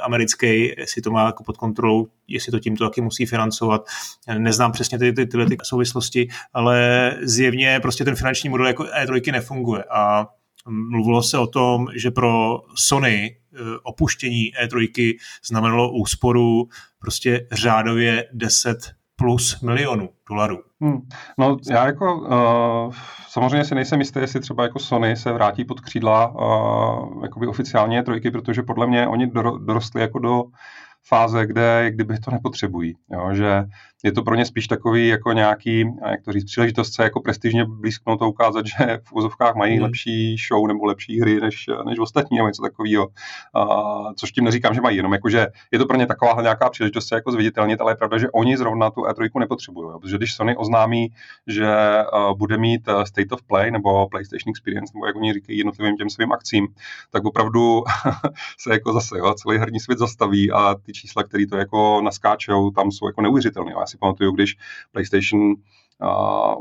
[0.00, 3.86] americký, jestli to má jako pod kontrolou, jestli to tímto taky musí financovat.
[4.38, 9.32] Neznám přesně ty, ty, tyhle ty souvislosti, ale zjevně prostě ten finanční model jako E3
[9.32, 10.26] nefunguje a
[10.68, 15.14] mluvilo se o tom, že pro Sony eh, opuštění E3
[15.46, 18.78] znamenalo úsporu prostě řádově 10
[19.16, 20.58] plus milionů dolarů.
[20.80, 21.00] Hmm.
[21.38, 22.94] No já jako uh,
[23.28, 28.02] samozřejmě si nejsem jistý, jestli třeba jako Sony se vrátí pod křídla uh, jakoby oficiálně
[28.02, 30.44] trojky, protože podle mě oni dorostli jako do
[31.08, 32.94] fáze, kde kdyby to nepotřebují.
[33.10, 33.34] Jo?
[33.34, 33.64] Že
[34.04, 37.64] je to pro ně spíš takový jako nějaký, jak to říct, příležitost se jako prestižně
[37.64, 39.82] blízknout a ukázat, že v úzovkách mají mm.
[39.82, 43.06] lepší show nebo lepší hry než, než ostatní nebo něco takového.
[43.06, 46.70] Uh, což tím neříkám, že mají, jenom jako, že je to pro ně taková nějaká
[46.70, 50.00] příležitost se jako zviditelnit, ale je pravda, že oni zrovna tu E3 nepotřebují.
[50.00, 51.08] Protože když Sony oznámí,
[51.46, 51.68] že
[52.12, 56.10] uh, bude mít State of Play nebo PlayStation Experience, nebo jak oni říkají jednotlivým těm
[56.10, 56.68] svým akcím,
[57.10, 57.84] tak opravdu
[58.58, 62.70] se jako zase jo, celý herní svět zastaví a ty čísla, které to jako naskáčou,
[62.70, 64.56] tam jsou jako neuvěřitelné si pamatuju, když
[64.92, 65.54] PlayStation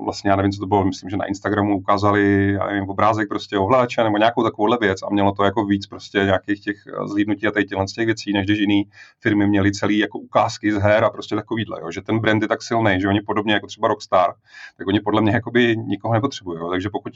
[0.04, 3.58] vlastně já nevím, co to bylo, myslím, že na Instagramu ukázali já nevím, obrázek prostě
[3.58, 7.52] ovláče nebo nějakou takovouhle věc a mělo to jako víc prostě nějakých těch zlídnutí a
[7.52, 8.84] těchto z těch věcí, než když jiný
[9.20, 12.48] firmy měly celý jako ukázky z her a prostě takovýhle, jo, že ten brand je
[12.48, 14.34] tak silný, že oni podobně jako třeba Rockstar,
[14.78, 17.14] tak oni podle mě jakoby nikoho nepotřebují, jo, takže pokud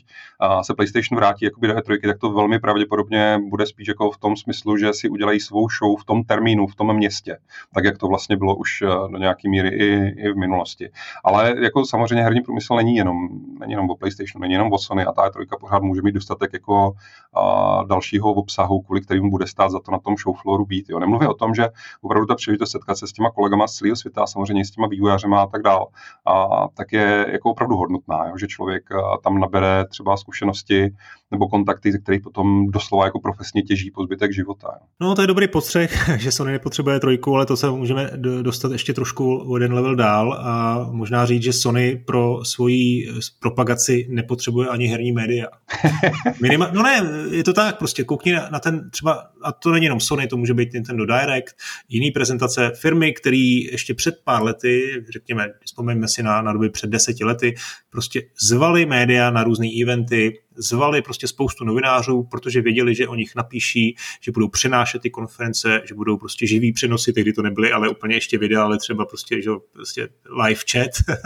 [0.61, 4.35] se PlayStation vrátí jakoby do E3, tak to velmi pravděpodobně bude spíš jako v tom
[4.35, 7.37] smyslu, že si udělají svou show v tom termínu, v tom městě,
[7.73, 10.89] tak jak to vlastně bylo už eh, do nějaké míry i, i v minulosti.
[11.23, 13.15] Ale jako samozřejmě samozřejmě herní průmysl není jenom,
[13.59, 16.53] není jenom o PlayStationu, není jenom o Sony a ta trojka pořád může mít dostatek
[16.53, 16.93] jako
[17.33, 20.89] a, dalšího obsahu, kvůli kterým bude stát za to na tom show flooru být.
[20.89, 20.99] Jo.
[20.99, 21.67] Nemluvím o tom, že
[22.01, 25.41] opravdu ta příležitost setkat se s těma kolegama z celého světa, samozřejmě s těma vývojářema
[25.41, 25.87] a tak dál,
[26.25, 28.83] a, tak je jako opravdu hodnotná, jo, že člověk
[29.23, 30.89] tam nabere třeba zkušenosti
[31.31, 34.67] nebo kontakty, ze kterých potom doslova jako profesně těží po zbytek života.
[34.73, 34.87] Jo.
[35.01, 38.93] No to je dobrý postřeh, že Sony nepotřebuje trojku, ale to se můžeme dostat ještě
[38.93, 44.87] trošku o jeden level dál a možná říct, že Sony pro svoji propagaci nepotřebuje ani
[44.87, 45.47] herní média.
[46.41, 49.85] Minima, no ne, je to tak, prostě koukni na, na ten třeba, a to není
[49.85, 51.55] jenom Sony, to může být Nintendo Direct,
[51.89, 56.89] jiný prezentace firmy, který ještě před pár lety, řekněme, vzpomeňme si na, na doby před
[56.89, 57.55] deseti lety,
[57.89, 63.35] prostě zvali média na různé eventy, zvali prostě spoustu novinářů, protože věděli, že o nich
[63.35, 67.89] napíší, že budou přenášet ty konference, že budou prostě živý přenosy, tehdy to nebyly ale
[67.89, 70.09] úplně ještě videa, ale třeba prostě, že prostě
[70.43, 70.91] live chat,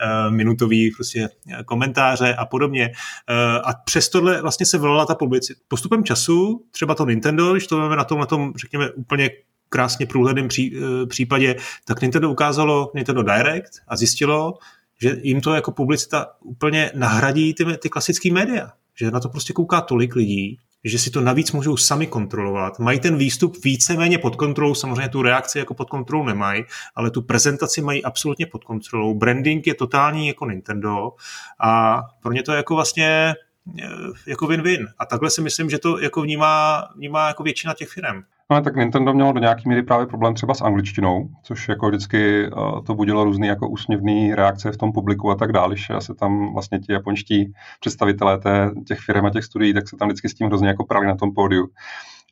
[0.00, 1.28] eh, minutový prostě
[1.64, 2.92] komentáře a podobně.
[3.28, 5.60] Eh, a přes tohle vlastně se volala ta publicita.
[5.68, 9.30] Postupem času, třeba to Nintendo, když to máme na tom, na tom, řekněme, úplně
[9.68, 14.54] krásně průhledném pří, eh, případě, tak Nintendo ukázalo Nintendo Direct a zjistilo,
[15.02, 18.72] že jim to jako publicita úplně nahradí ty, ty klasické média.
[18.94, 22.78] Že na to prostě kouká tolik lidí, že si to navíc můžou sami kontrolovat.
[22.78, 27.22] Mají ten výstup víceméně pod kontrolou, samozřejmě tu reakci jako pod kontrolou nemají, ale tu
[27.22, 29.14] prezentaci mají absolutně pod kontrolou.
[29.14, 31.12] Branding je totální jako Nintendo
[31.60, 33.34] a pro ně to je jako vlastně
[33.82, 33.86] eh,
[34.26, 34.86] jako win-win.
[34.98, 38.22] A takhle si myslím, že to jako vnímá, vnímá jako většina těch firm.
[38.52, 42.50] No tak Nintendo mělo do nějaké míry právě problém třeba s angličtinou, což jako vždycky
[42.50, 46.14] uh, to budilo různé jako úsměvné reakce v tom publiku a tak dále, když se
[46.14, 50.28] tam vlastně ti japonští představitelé té, těch firm a těch studií, tak se tam vždycky
[50.28, 51.68] s tím hrozně jako prali na tom pódiu.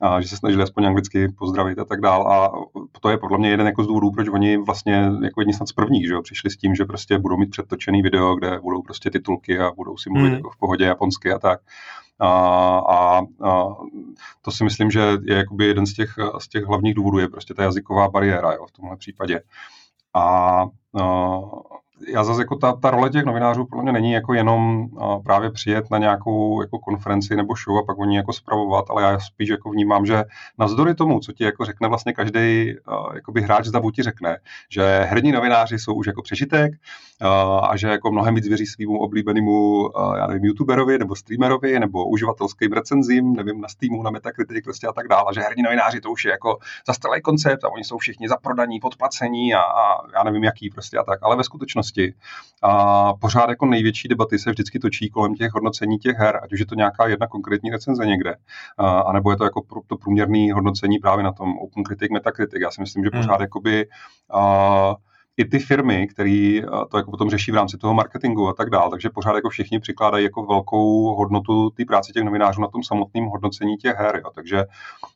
[0.01, 2.33] A že se snažili aspoň anglicky pozdravit a tak dál.
[2.33, 2.53] A
[3.01, 5.73] to je podle mě jeden jako z důvodů, proč oni vlastně jako jedni snad z
[5.73, 9.11] prvních, že jo, přišli s tím, že prostě budou mít předtočený video, kde budou prostě
[9.11, 10.37] titulky a budou si mluvit hmm.
[10.37, 11.61] jako v pohodě japonsky a tak.
[12.19, 12.29] A,
[12.79, 13.67] a, a
[14.43, 17.55] to si myslím, že je jakoby jeden z těch, z těch hlavních důvodů, je prostě
[17.55, 19.41] ta jazyková bariéra jo, v tomhle případě.
[20.15, 20.67] A, a
[22.09, 24.89] já zase jako ta, ta role těch novinářů podle mě není jako jenom
[25.25, 29.19] právě přijet na nějakou jako konferenci nebo show a pak oni jako spravovat, ale já
[29.19, 30.25] spíš jako vnímám, že
[30.59, 32.75] navzdory tomu, co ti jako řekne vlastně každý
[33.29, 34.37] uh, hráč z ti řekne,
[34.69, 36.73] že herní novináři jsou už jako přežitek
[37.63, 42.73] a že jako mnohem víc věří svýmu oblíbenému já nevím, youtuberovi nebo streamerovi nebo uživatelským
[42.73, 46.25] recenzím, nevím, na Steamu, na Metacritic prostě a tak dále, že herní novináři to už
[46.25, 50.71] je jako zastaralý koncept a oni jsou všichni zaprodaní, podplacení a, a já nevím jaký
[50.71, 52.15] prostě a tak, ale ve skutečnosti společnosti.
[52.63, 56.61] A pořád jako největší debaty se vždycky točí kolem těch hodnocení těch her, ať už
[56.61, 58.37] je to nějaká jedna konkrétní recenze někde,
[58.79, 62.61] a, anebo je to jako to průměrné hodnocení právě na tom Open Critic, Metacritic.
[62.61, 63.43] Já si myslím, že pořád hmm.
[63.43, 63.87] jakoby
[64.31, 64.95] a,
[65.41, 66.61] i ty firmy, které
[66.91, 69.81] to jako potom řeší v rámci toho marketingu a tak dále, takže pořád jako všichni
[69.81, 74.21] přikládají jako velkou hodnotu té práce těch novinářů na tom samotném hodnocení těch her.
[74.25, 74.31] Jo.
[74.35, 74.65] Takže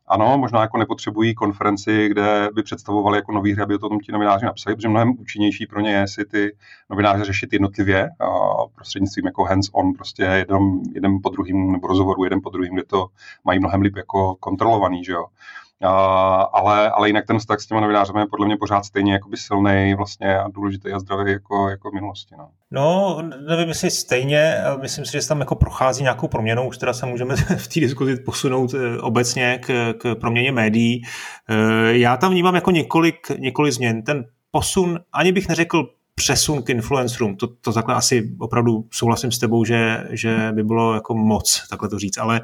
[0.06, 4.12] ano, možná jako nepotřebují konferenci, kde by představovali jako nový hry, aby o tom ti
[4.12, 6.56] novináři napsali, protože mnohem účinnější pro ně je si ty
[6.90, 8.26] novináře řešit jednotlivě a
[8.74, 13.06] prostřednictvím jako hands-on, prostě jeden, jeden po druhým nebo rozhovoru jeden po druhým, kde to
[13.44, 15.24] mají mnohem líp jako kontrolovaný, že jo.
[15.84, 19.94] Ale, ale jinak ten vztah s těma novinářemi je podle mě pořád stejně jakoby silný
[19.94, 22.34] vlastně a důležitý a zdravý jako, jako v minulosti.
[22.38, 22.48] No.
[22.70, 26.92] no, nevím, jestli stejně, myslím si, že se tam jako prochází nějakou proměnou, už teda
[26.92, 31.02] se můžeme v té diskuzi posunout eh, obecně k, k proměně médií.
[31.50, 34.02] Eh, já tam vnímám jako několik, několik změn.
[34.02, 37.36] Ten posun, ani bych neřekl přesun k influencerům.
[37.36, 41.88] To, to takhle asi opravdu souhlasím s tebou, že, že by bylo jako moc takhle
[41.88, 42.40] to říct, ale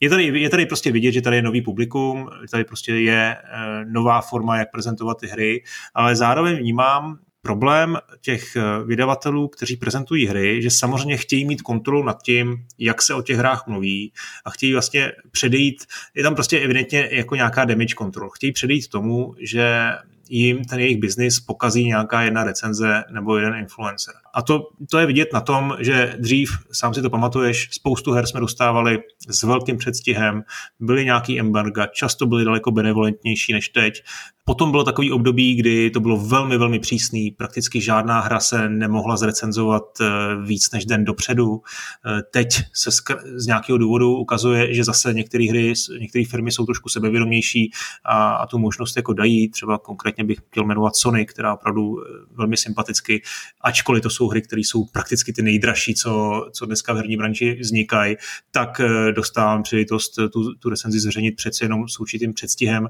[0.00, 3.92] je tady, je tady prostě vidět, že tady je nový publikum, tady prostě je uh,
[3.92, 5.62] nová forma, jak prezentovat ty hry,
[5.94, 12.02] ale zároveň vnímám problém těch eh, vydavatelů, kteří prezentují hry, že samozřejmě chtějí mít kontrolu
[12.02, 14.12] nad tím, jak se o těch hrách mluví
[14.44, 19.34] a chtějí vlastně předejít, je tam prostě evidentně jako nějaká damage control, chtějí předejít tomu,
[19.40, 19.92] že
[20.28, 24.14] jim ten jejich biznis pokazí nějaká jedna recenze nebo jeden influencer.
[24.34, 28.26] A to, to je vidět na tom, že dřív, sám si to pamatuješ, spoustu her
[28.26, 28.98] jsme dostávali
[29.28, 30.42] s velkým předstihem,
[30.80, 34.02] byly nějaký embarga, často byly daleko benevolentnější než teď.
[34.44, 39.16] Potom bylo takový období, kdy to bylo velmi, velmi přísný, prakticky žádná hra se nemohla
[39.16, 40.06] zrecenzovat eh,
[40.44, 41.60] víc než den dopředu.
[42.06, 42.90] Eh, teď se
[43.36, 47.70] z nějakého důvodu ukazuje, že zase některé hry, některé firmy jsou trošku sebevědomější
[48.04, 49.48] a, a tu možnost jako dají.
[49.48, 53.22] Třeba konkrétně bych chtěl jmenovat Sony, která opravdu eh, velmi sympaticky,
[53.60, 57.58] ačkoliv to jsou hry, které jsou prakticky ty nejdražší, co, co dneska v herní branži
[57.60, 58.16] vznikají,
[58.50, 58.80] tak
[59.12, 62.88] dostávám příležitost tu, tu recenzi zveřejnit přece jenom s určitým předstihem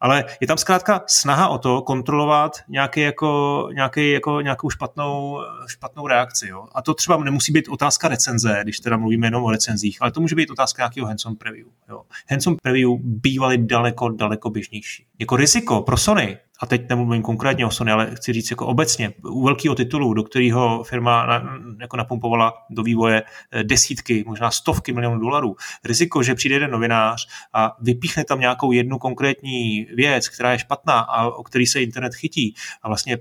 [0.00, 6.06] ale je tam zkrátka snaha o to kontrolovat nějaký jako, nějaký jako, nějakou špatnou, špatnou
[6.06, 6.48] reakci.
[6.48, 6.66] Jo?
[6.74, 10.20] A to třeba nemusí být otázka recenze, když teda mluvíme jenom o recenzích, ale to
[10.20, 11.66] může být otázka nějakého hands-on preview.
[11.88, 12.02] Jo?
[12.30, 15.06] Hands-on preview bývaly daleko, daleko běžnější.
[15.18, 19.12] Jako riziko pro Sony a teď nemluvím konkrétně o Sony, ale chci říct jako obecně,
[19.24, 24.92] u velkého titulu, do kterého firma na, jako napumpovala do vývoje eh, desítky, možná stovky
[24.92, 30.52] milionů dolarů, riziko, že přijde jeden novinář a vypíchne tam nějakou jednu konkrétní věc, která
[30.52, 33.18] je špatná a o který se internet chytí a vlastně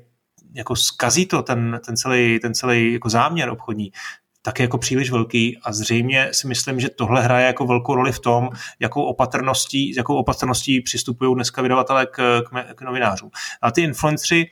[0.53, 3.91] jako zkazí to ten, ten celý, ten celý jako záměr obchodní,
[4.41, 8.19] tak jako příliš velký a zřejmě si myslím, že tohle hraje jako velkou roli v
[8.19, 13.29] tom, jakou opatrností, jakou opatrností přistupují dneska vydavatelé k, k, k novinářům.
[13.61, 14.45] A ty influenceri,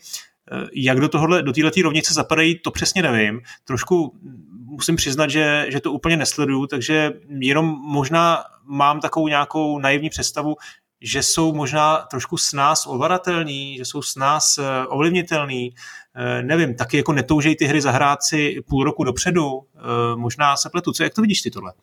[0.52, 3.42] eh, jak do tohohle, do této rovnice zapadají, to přesně nevím.
[3.64, 4.20] Trošku
[4.66, 10.56] musím přiznat, že, že to úplně nesleduju, takže jenom možná mám takovou nějakou naivní představu,
[11.02, 15.74] že jsou možná trošku s nás ovladatelní, že jsou s nás eh, ovlivnitelní,
[16.42, 19.80] nevím, taky jako netoužej ty hry zahrát si půl roku dopředu, eh,
[20.16, 20.92] možná se pletu.
[20.92, 21.74] Co, jak to vidíš ty tohle?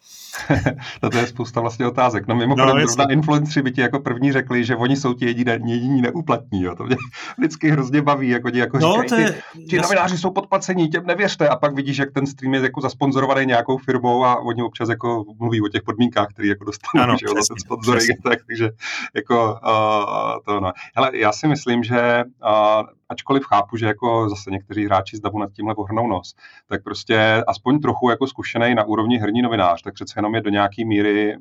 [1.02, 2.26] no to je spousta vlastně otázek.
[2.26, 5.70] No mimochodem, no, zrovna influenceri by ti jako první řekli, že oni jsou ti jediní,
[5.70, 6.62] jediní neuplatní.
[6.62, 6.74] Jo.
[6.74, 6.96] To mě
[7.38, 11.06] vždycky hrozně baví, jako, jako no, říkají, to je, ty, ti novináři jsou podplacení, těm
[11.06, 11.48] nevěřte.
[11.48, 15.24] A pak vidíš, jak ten stream je jako zasponzorovaný nějakou firmou a oni občas jako
[15.38, 18.22] mluví o těch podmínkách, které jako dostanou ano, že, za ten.
[18.30, 18.70] Tak, takže
[19.14, 20.72] jako uh, to no.
[20.96, 25.38] Hele, já si myslím, že uh, ačkoliv chápu, že jako zase někteří hráči z davu
[25.38, 26.34] nad tímhle pohrnou nos,
[26.68, 30.50] tak prostě aspoň trochu jako zkušený na úrovni herní novinář, tak přece jenom je do
[30.50, 31.36] nějaký míry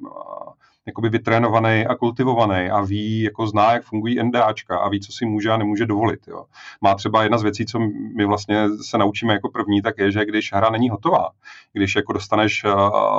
[0.85, 5.25] jakoby vytrénovaný a kultivovaný a ví, jako zná, jak fungují NDAčka a ví, co si
[5.25, 6.27] může a nemůže dovolit.
[6.27, 6.45] Jo.
[6.81, 7.79] Má třeba jedna z věcí, co
[8.17, 11.29] my vlastně se naučíme jako první, tak je, že když hra není hotová,
[11.73, 12.65] když jako dostaneš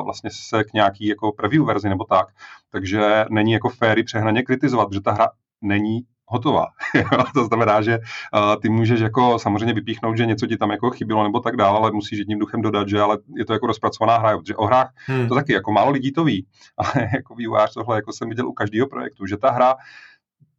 [0.05, 2.27] vlastně se k nějaký jako preview verzi nebo tak,
[2.71, 5.29] takže není jako féry přehnaně kritizovat, protože ta hra
[5.63, 6.67] není hotová.
[7.35, 11.23] to znamená, že uh, ty můžeš jako samozřejmě vypíchnout, že něco ti tam jako chybilo
[11.23, 14.39] nebo tak dále, ale musíš jedním duchem dodat, že ale je to jako rozpracovaná hra,
[14.39, 15.29] protože o hrách hmm.
[15.29, 16.47] to taky jako málo lidí to ví,
[16.77, 19.75] ale jako vývojář tohle jako jsem viděl u každého projektu, že ta hra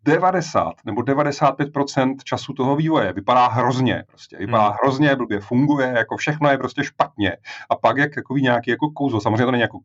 [0.04, 4.78] 90 nebo 95% času toho vývoje vypadá hrozně, prostě vypadá hmm.
[4.84, 7.38] hrozně, blbě funguje, jako všechno je prostě špatně.
[7.70, 9.80] A pak jak takový nějaký jako kouzlo, samozřejmě to není jako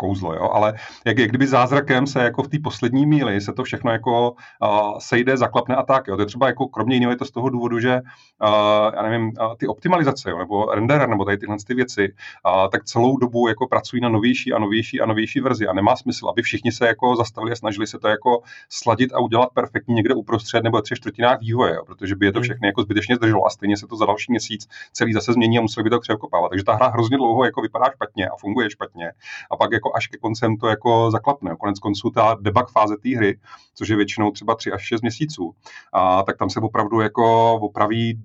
[0.00, 0.48] kouzlo, jo?
[0.52, 0.74] ale
[1.06, 4.98] jak, jak kdyby zázrakem se jako v té poslední míli se to všechno jako uh,
[4.98, 6.08] sejde, zaklapne a tak.
[6.08, 6.16] Jo?
[6.16, 9.24] To je třeba jako kromě jiného je to z toho důvodu, že uh, já nevím,
[9.26, 10.38] uh, ty optimalizace jo?
[10.38, 12.12] nebo renderer nebo tady tyhle ty věci,
[12.46, 15.96] uh, tak celou dobu jako pracují na novější a novější a novější verzi a nemá
[15.96, 19.94] smysl, aby všichni se jako zastavili a snažili se to jako sladit a udělat perfektně
[19.94, 21.84] někde uprostřed nebo tři čtvrtinách vývoje, jo?
[21.86, 22.44] protože by je to hmm.
[22.44, 25.60] všechny jako zbytečně zdrželo a stejně se to za další měsíc celý zase změní a
[25.60, 26.50] museli by to překopávat.
[26.50, 29.12] Takže ta hra hrozně dlouho jako vypadá špatně a funguje špatně.
[29.50, 31.56] A pak jako až ke koncem to jako zaklapne.
[31.56, 33.38] Konec konců ta debug fáze té hry,
[33.74, 35.54] což je většinou třeba 3 až 6 měsíců,
[35.92, 38.20] a tak tam se opravdu jako opraví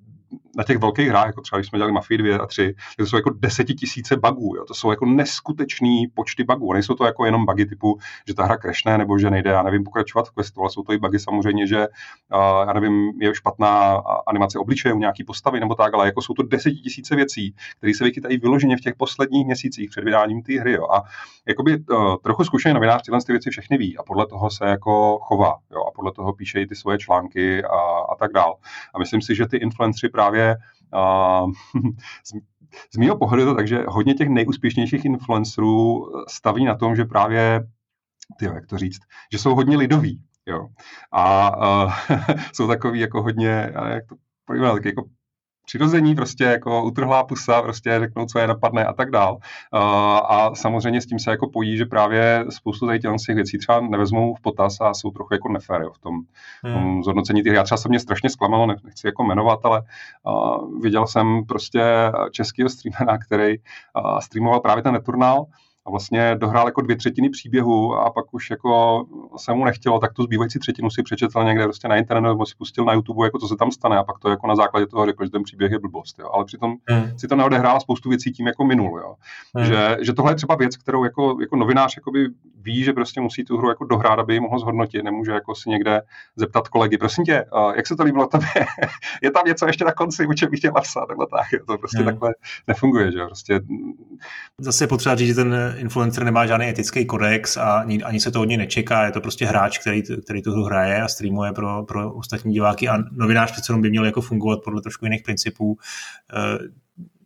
[0.56, 3.16] na těch velkých hrách, jako třeba když jsme dělali Mafii 2 a 3, to jsou
[3.16, 4.64] jako desetitisíce bugů, jo.
[4.64, 6.72] to jsou jako neskutečný počty bugů.
[6.72, 9.84] Nejsou to jako jenom bugy typu, že ta hra krešne nebo že nejde, já nevím,
[9.84, 11.86] pokračovat v questu, ale jsou to i bugy samozřejmě, že
[12.66, 16.42] já nevím, je špatná animace obličeje u nějaký postavy nebo tak, ale jako jsou to
[16.42, 20.72] desetitisíce věcí, které se vychytají vyloženě v těch posledních měsících před vydáním té hry.
[20.72, 20.86] Jo.
[20.90, 21.02] A
[21.48, 25.18] jakoby uh, trochu zkušený novinář tyhle ty věci všechny ví a podle toho se jako
[25.18, 27.78] chová jo, a podle toho píše i ty svoje články a,
[28.12, 28.54] a tak dál.
[28.94, 30.45] A myslím si, že ty influenceri právě
[30.94, 31.52] Uh,
[32.24, 32.32] z,
[32.94, 37.04] z mého pohledu je to tak, že hodně těch nejúspěšnějších influencerů staví na tom, že
[37.04, 37.66] právě,
[38.38, 39.00] ty, jak to říct,
[39.32, 40.22] že jsou hodně lidoví.
[40.46, 40.68] Jo.
[41.12, 41.92] A uh,
[42.52, 45.04] jsou takový jako hodně, jak to pojmenovat, jako
[45.66, 49.38] přirození, prostě jako utrhlá pusa, prostě řeknou, co je napadne a tak dál.
[50.28, 54.34] A samozřejmě s tím se jako pojí, že právě spoustu tady těch věcí třeba nevezmou
[54.34, 56.20] v potaz a jsou trochu jako nefér jo, v tom,
[56.64, 56.74] hmm.
[56.74, 57.54] tom zhodnocení těch.
[57.54, 59.82] Já třeba se mě strašně zklamalo, nechci jako jmenovat, ale
[60.22, 61.82] uh, viděl jsem prostě
[62.30, 65.46] českého streamera, který uh, streamoval právě ten returnál
[65.86, 69.04] a vlastně dohrál jako dvě třetiny příběhu a pak už jako
[69.36, 72.54] se mu nechtělo, tak tu zbývající třetinu si přečetl někde prostě na internetu nebo si
[72.58, 75.06] pustil na YouTube, jako co se tam stane a pak to jako na základě toho
[75.06, 76.28] řekl, že ten příběh je blbost, jo.
[76.32, 77.18] ale přitom hmm.
[77.18, 79.14] si to neodehrál spoustu věcí tím jako minul, jo.
[79.54, 79.66] Hmm.
[79.66, 82.28] Že, že, tohle je třeba věc, kterou jako, jako novinář jakoby
[82.62, 85.70] ví, že prostě musí tu hru jako dohrát, aby ji mohl zhodnotit, nemůže jako si
[85.70, 86.02] někde
[86.36, 87.44] zeptat kolegy, prosím tě,
[87.76, 88.48] jak se to líbilo tobě,
[89.22, 91.98] je tam něco ještě na konci, o čem bych chtěl napsat, nebo tak, to prostě
[91.98, 92.06] hmm.
[92.06, 92.34] takhle
[92.66, 93.60] nefunguje, že prostě.
[94.60, 98.40] Zase potřeba říct, že ten influencer nemá žádný etický kodex a ani, ani se to
[98.40, 99.04] od něj nečeká.
[99.04, 102.88] Je to prostě hráč, který, který tu hru hraje a streamuje pro, pro ostatní diváky
[102.88, 105.78] a novinář přece by měl jako fungovat podle trošku jiných principů.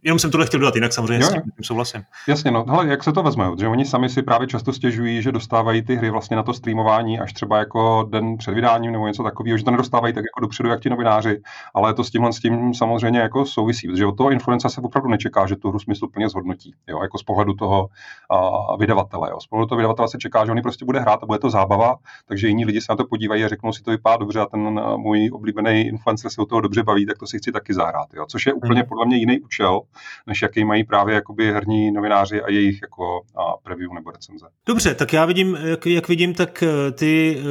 [0.03, 2.03] Jenom jsem tohle chtěl dodat, jinak samozřejmě jo, s tím souhlasím.
[2.29, 5.33] Jasně, no, hele, jak se to vezme, že oni sami si právě často stěžují, že
[5.33, 9.23] dostávají ty hry vlastně na to streamování až třeba jako den před vydáním nebo něco
[9.23, 11.43] takového, že to nedostávají tak jako dopředu, jak ti novináři,
[11.75, 15.11] ale to s tímhle s tím samozřejmě jako souvisí, protože od toho influenca se opravdu
[15.11, 17.89] nečeká, že tu hru smysluplně zhodnotí, jo, jako z pohledu toho
[18.33, 19.31] uh, vydavatele.
[19.31, 19.41] Jo.
[19.41, 21.97] Z pohledu toho vydavatele se čeká, že on prostě bude hrát a bude to zábava,
[22.27, 24.61] takže jiní lidi se na to podívají a řeknou si to vypadá dobře a ten
[24.61, 28.15] uh, můj oblíbený influencer se o toho dobře baví, tak to si chci taky zahrát,
[28.15, 28.25] jo.
[28.29, 28.89] což je úplně hmm.
[28.89, 29.81] podle mě jiný účel,
[30.27, 34.47] než jaký mají právě jakoby herní novináři a jejich jako a preview nebo recenze.
[34.67, 37.45] Dobře, tak já vidím, jak, jak vidím, tak eh, ty uh,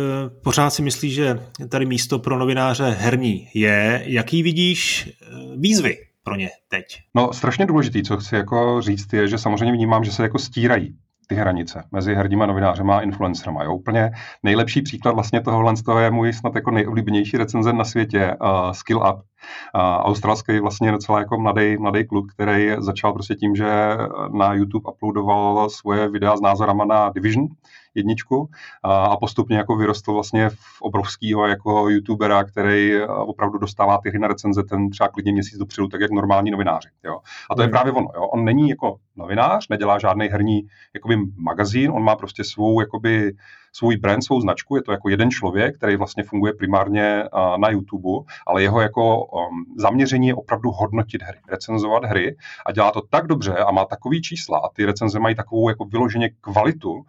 [0.43, 4.03] pořád si myslíš, že tady místo pro novináře herní je.
[4.05, 6.85] Jaký vidíš uh, výzvy pro ně teď?
[7.15, 10.95] No, strašně důležitý, co chci jako říct, je, že samozřejmě vnímám, že se jako stírají
[11.29, 13.63] ty hranice mezi herníma novinářema a influencerama.
[13.63, 13.73] Jo?
[13.73, 14.11] Úplně
[14.43, 18.97] nejlepší příklad vlastně tohohle toho je můj snad jako nejoblíbenější recenzen na světě, uh, Skill
[18.97, 19.15] Up.
[19.15, 23.97] Uh, australský vlastně docela jako mladý, mladý kluk, který začal prostě tím, že
[24.33, 27.47] na YouTube uploadoval svoje videa s názorama na Division,
[27.95, 28.49] jedničku
[28.83, 34.19] a postupně jako vyrostl vlastně v obrovského jako youtubera, který eh, opravdu dostává ty hry
[34.19, 36.89] na recenze ten třeba klidně měsíc dopředu, tak jak normální novináři.
[37.03, 37.19] Jo.
[37.51, 37.71] A to je hmm.
[37.71, 38.07] právě ono.
[38.15, 38.21] Jo.
[38.21, 40.61] On není jako novinář, nedělá žádný herní
[40.93, 43.31] jakoby, magazín, on má prostě svou jakoby,
[43.73, 47.23] svůj brand, svou značku, je to jako jeden člověk, který vlastně funguje primárně
[47.57, 52.91] na YouTube, ale jeho jako um, zaměření je opravdu hodnotit hry, recenzovat hry a dělá
[52.91, 57.01] to tak dobře a má takový čísla a ty recenze mají takovou jako vyloženě kvalitu,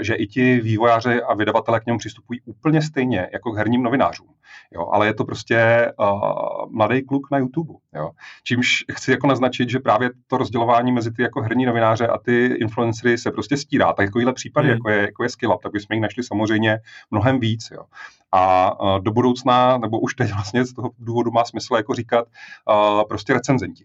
[0.00, 4.28] že i ti vývojáři a vydavatelé k němu přistupují úplně stejně jako k herním novinářům.
[4.74, 7.74] Jo, ale je to prostě uh, mladý kluk na YouTube.
[7.94, 8.10] Jo.
[8.44, 12.46] Čímž chci jako naznačit, že právě to rozdělování mezi ty jako herní novináře a ty
[12.46, 13.92] influencery se prostě stírá.
[13.92, 14.76] Tak takovýhle případy, hmm.
[14.76, 16.80] jako je, jako je Skill tak bychom jich našli samozřejmě
[17.10, 17.70] mnohem víc.
[17.70, 17.84] Jo.
[18.32, 22.26] A uh, do budoucna, nebo už teď vlastně z toho důvodu má smysl jako říkat
[22.28, 23.84] uh, prostě recenzenti.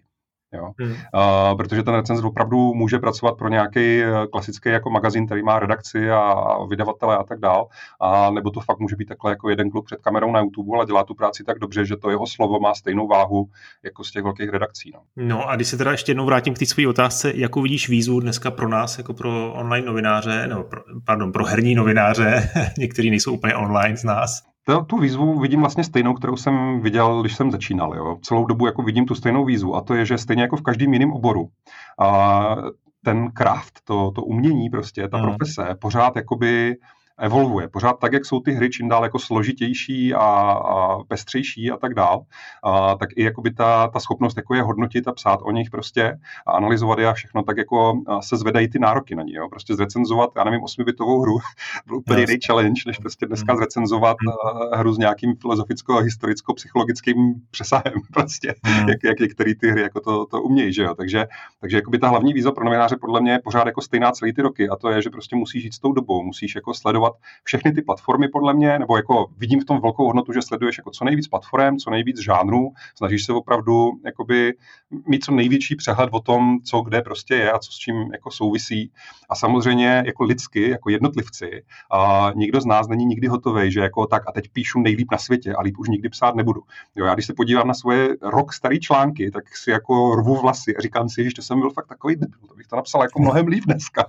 [0.53, 0.71] Jo?
[0.79, 0.91] Hmm.
[0.91, 5.59] Uh, protože ten recenzent opravdu může pracovat pro nějaký eh, klasický jako magazín, který má
[5.59, 7.67] redakci a, a vydavatele a tak dál,
[7.99, 10.85] a nebo to fakt může být takhle jako jeden kluk před kamerou na YouTube, ale
[10.85, 13.49] dělá tu práci tak dobře, že to jeho slovo má stejnou váhu
[13.83, 14.91] jako z těch velkých redakcí.
[14.93, 17.89] No, no a když se teda ještě jednou vrátím k té své otázce, jakou vidíš
[17.89, 23.09] výzvu dneska pro nás, jako pro online novináře, nebo pro, pardon, pro herní novináře, někteří
[23.09, 24.52] nejsou úplně online z nás?
[24.65, 27.95] To, tu výzvu vidím vlastně stejnou, kterou jsem viděl, když jsem začínal.
[27.95, 28.17] Jo.
[28.21, 30.93] Celou dobu jako vidím tu stejnou výzvu a to je, že stejně jako v každém
[30.93, 31.49] jiném oboru
[31.99, 32.55] a
[33.05, 35.23] ten craft, to, to umění prostě, ta mm.
[35.23, 36.75] profese pořád jakoby
[37.19, 37.67] evolvuje.
[37.67, 41.93] Pořád tak, jak jsou ty hry čím dál jako složitější a, a pestřejší a tak
[41.93, 42.21] dál,
[42.63, 46.19] a, tak i jakoby ta, ta schopnost jako je hodnotit a psát o nich prostě
[46.47, 49.35] a analyzovat je a všechno, tak jako se zvedají ty nároky na ně.
[49.35, 49.49] Jo.
[49.49, 51.37] Prostě zrecenzovat, já nevím, osmibitovou hru
[51.87, 53.57] byl úplně jiný challenge, než prostě dneska mm.
[53.57, 54.79] zrecenzovat mm.
[54.79, 58.89] hru s nějakým filozoficko-historicko-psychologickým přesahem prostě, mm.
[58.89, 60.95] jak, jak některé ty hry jako to, to umějí, že jo.
[60.95, 61.25] Takže,
[61.61, 64.41] takže jakoby ta hlavní výzva pro novináře podle mě je pořád jako stejná celý ty
[64.41, 67.02] roky a to je, že prostě musíš žít s tou dobou, musíš jako sledovat
[67.43, 70.91] všechny ty platformy podle mě, nebo jako vidím v tom velkou hodnotu, že sleduješ jako
[70.91, 74.53] co nejvíc platform, co nejvíc žánrů, snažíš se opravdu jakoby
[75.07, 78.31] mít co největší přehled o tom, co kde prostě je a co s čím jako
[78.31, 78.91] souvisí.
[79.29, 84.07] A samozřejmě jako lidsky, jako jednotlivci, a nikdo z nás není nikdy hotový, že jako
[84.07, 86.61] tak a teď píšu nejlíp na světě a líp už nikdy psát nebudu.
[86.95, 90.75] Jo, já když se podívám na svoje rok starý články, tak si jako rvu vlasy
[90.77, 93.47] a říkám si, že jsem byl fakt takový debil, to bych to napsal jako mnohem
[93.47, 94.05] líp dneska.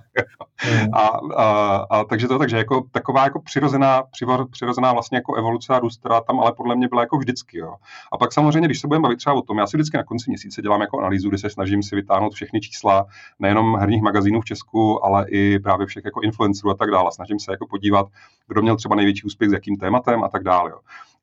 [0.71, 0.93] Mm.
[0.93, 4.03] a, a, a, takže to takže jako taková jako přirozená,
[4.51, 7.57] přirozená vlastně jako evoluce a růst, která tam ale podle mě byla jako vždycky.
[7.57, 7.75] Jo.
[8.11, 10.25] A pak samozřejmě, když se budeme bavit třeba o tom, já si vždycky na konci
[10.27, 13.05] měsíce dělám jako analýzu, kdy se snažím si vytáhnout všechny čísla
[13.39, 17.11] nejenom herních magazínů v Česku, ale i právě všech jako influencerů a tak dále.
[17.11, 18.07] Snažím se jako podívat,
[18.47, 20.71] kdo měl třeba největší úspěch s jakým tématem a tak dále.
[20.71, 20.77] Jo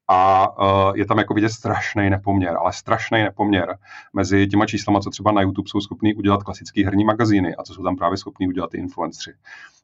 [0.09, 3.79] a uh, je tam jako vidět strašný nepoměr, ale strašný nepoměr
[4.13, 7.75] mezi těma číslama, co třeba na YouTube jsou schopní udělat klasický herní magazíny a co
[7.75, 9.37] jsou tam právě schopní udělat ty influenceri.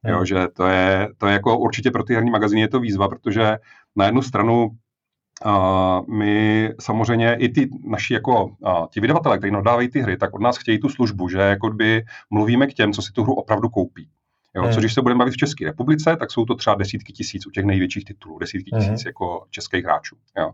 [0.05, 0.15] Hmm.
[0.15, 3.09] Jo, že to je, to je jako určitě pro ty herní magazíny je to výzva,
[3.09, 3.59] protože
[3.97, 4.71] na jednu stranu
[5.47, 10.35] Uh, my samozřejmě i ty naši jako uh, ti vydavatelé, kteří nadávají ty hry, tak
[10.35, 13.35] od nás chtějí tu službu, že jako by mluvíme k těm, co si tu hru
[13.35, 14.09] opravdu koupí.
[14.59, 14.73] Jo, hmm.
[14.73, 17.51] co když se budeme bavit v České republice, tak jsou to třeba desítky tisíc u
[17.51, 18.81] těch největších titulů, desítky hmm.
[18.81, 20.17] tisíc jako českých hráčů.
[20.39, 20.51] Jo.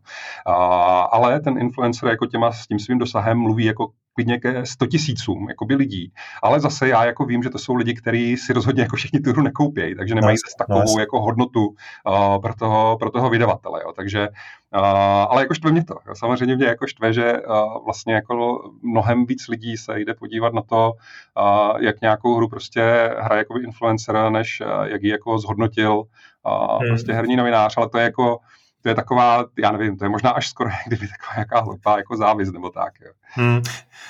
[0.47, 0.55] A,
[1.03, 5.49] ale ten influencer jako těma s tím svým dosahem mluví jako klidně ke 100 tisícům
[5.49, 6.13] jakoby lidí.
[6.43, 9.31] Ale zase já jako vím, že to jsou lidi, kteří si rozhodně jako všichni tu
[9.31, 13.81] hru nekoupějí, takže nemají zase takovou jako hodnotu uh, pro, toho, pro toho vydavatele.
[13.83, 13.93] Jo.
[13.93, 14.29] Takže,
[14.75, 14.81] uh,
[15.29, 15.95] ale jako štve mě to.
[16.07, 16.15] Jo.
[16.15, 20.63] Samozřejmě mě jako štve, že uh, vlastně jako mnohem víc lidí se jde podívat na
[20.63, 25.97] to, uh, jak nějakou hru prostě hraje jako influencer, než uh, jak ji jako zhodnotil
[25.97, 26.89] uh, hmm.
[26.89, 28.39] prostě herní novinář, ale to je jako
[28.85, 32.17] to je taková, já nevím, to je možná až skoro kdyby taková jaká hloupá jako
[32.17, 32.93] závis nebo tak.
[33.01, 33.13] Jo.
[33.23, 33.63] Hmm.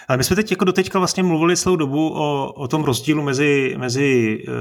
[0.09, 3.75] Ale my jsme teď jako doteďka vlastně mluvili celou dobu o, o tom rozdílu mezi,
[3.79, 4.55] mezi uh,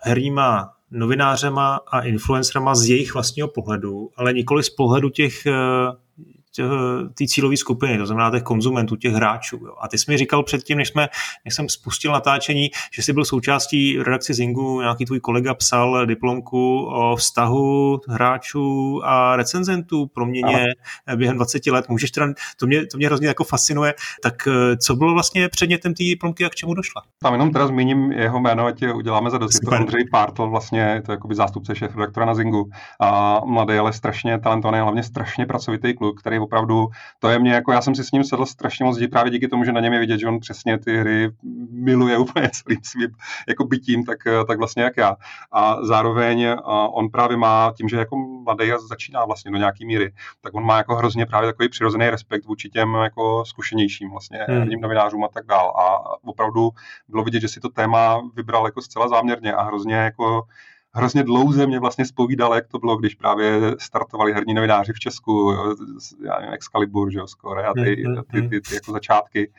[0.00, 5.54] herníma novinářema a influencerama z jejich vlastního pohledu, ale nikoli z pohledu těch uh,
[7.18, 9.56] té cílové skupiny, to znamená těch konzumentů, těch hráčů.
[9.56, 9.74] Jo.
[9.80, 11.08] A ty jsi mi říkal předtím, než, jsme,
[11.44, 16.84] než jsem spustil natáčení, že jsi byl součástí redakce Zingu, nějaký tvůj kolega psal diplomku
[16.84, 20.66] o vztahu hráčů a recenzentů proměně
[21.06, 21.16] Aha.
[21.16, 21.88] během 20 let.
[21.88, 23.94] Můžeš teda, to mě, to mě hrozně jako fascinuje.
[24.22, 27.02] Tak eh, co bylo vlastně předmětem té diplomky a k čemu došla?
[27.22, 29.54] Tam jenom teda zmíním jeho jméno, ať uděláme za dost.
[29.54, 32.70] Je to Andřej Pártl, vlastně to je jakoby zástupce šéf redaktora na Zingu.
[33.00, 36.88] A mladý, ale strašně talentovaný, hlavně strašně pracovitý kluk, který opravdu,
[37.18, 39.64] to je mě jako, já jsem si s ním sedl strašně moc právě díky tomu,
[39.64, 41.30] že na něm je vidět, že on přesně ty hry
[41.70, 43.10] miluje úplně celým svým
[43.48, 45.16] jako bytím, tak, tak vlastně jak já.
[45.52, 49.86] A zároveň a on právě má, tím, že jako mladý a začíná vlastně do nějaký
[49.86, 54.38] míry, tak on má jako hrozně právě takový přirozený respekt vůči těm jako zkušenějším vlastně
[54.48, 54.80] hmm.
[54.80, 55.72] novinářům a tak dál.
[55.76, 56.70] A opravdu
[57.08, 60.42] bylo vidět, že si to téma vybral jako zcela záměrně a hrozně jako
[60.92, 65.52] hrozně dlouze mě vlastně spovídal, jak to bylo, když právě startovali herní novináři v Česku,
[66.24, 68.22] já nevím, Excalibur, že jo, Score a ty, mm-hmm.
[68.32, 69.48] ty, ty, ty, jako začátky.
[69.48, 69.52] A,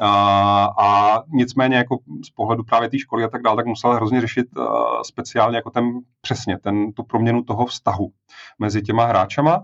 [0.00, 4.46] a nicméně jako z pohledu právě té školy a tak dále, tak musel hrozně řešit
[4.56, 4.64] uh,
[5.02, 8.12] speciálně jako ten přesně ten, tu proměnu toho vztahu
[8.58, 9.62] mezi těma hráčama uh,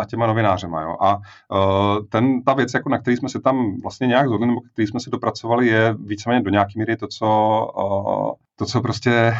[0.00, 0.82] a těma novinářema.
[0.82, 0.96] Jo.
[1.00, 4.60] A uh, ten, ta věc, jako na který jsme se tam vlastně nějak zhodli, nebo
[4.72, 7.26] který jsme se dopracovali, je víceméně do nějaké míry to, co
[8.56, 9.34] to, co prostě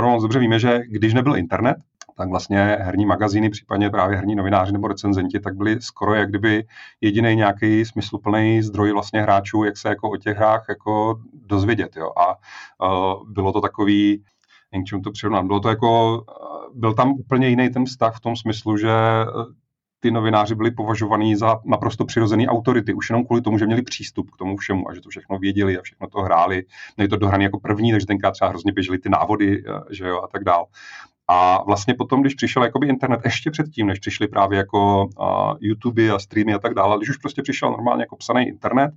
[0.00, 1.76] moc dobře víme, že když nebyl internet,
[2.18, 6.64] tak vlastně herní magazíny, případně právě herní novináři nebo recenzenti, tak byli skoro jak kdyby
[7.00, 11.96] jediný nějaký smysluplný zdroj vlastně hráčů, jak se jako o těch hrách jako dozvědět.
[11.96, 12.10] Jo.
[12.16, 14.24] A uh, bylo to takový,
[14.72, 16.22] jen čím to přirovnám, bylo to jako,
[16.74, 18.90] byl tam úplně jiný ten vztah v tom smyslu, že
[20.00, 24.30] ty novináři byli považovaní za naprosto přirozený autority, už jenom kvůli tomu, že měli přístup
[24.30, 26.64] k tomu všemu a že to všechno věděli a všechno to hráli.
[26.96, 30.22] Měli to dohraný jako první, takže tenkrát třeba hrozně běžely ty návody eh, že jo,
[30.22, 30.66] a tak dál.
[31.30, 36.10] A vlastně potom, když přišel jakoby internet ještě předtím, než přišli právě jako uh, YouTube
[36.10, 38.90] a streamy a tak dále, když už prostě přišel normálně jako psaný internet,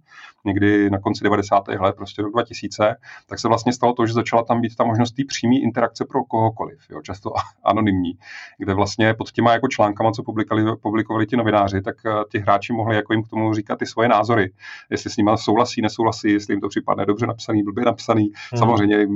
[0.46, 1.68] někdy na konci 90.
[1.68, 5.12] let, prostě rok 2000, tak se vlastně stalo to, že začala tam být ta možnost
[5.12, 7.32] té přímé interakce pro kohokoliv, jo, často
[7.64, 8.12] anonymní,
[8.58, 12.74] kde vlastně pod těma jako článkama, co publikovali, publikovali ti novináři, tak uh, ti hráči
[12.74, 14.52] mohli jako jim k tomu říkat ty svoje názory,
[14.90, 18.24] jestli s nimi souhlasí, nesouhlasí, jestli jim to připadne dobře napsaný, blbě napsaný.
[18.24, 18.60] Hmm.
[18.60, 19.08] Samozřejmě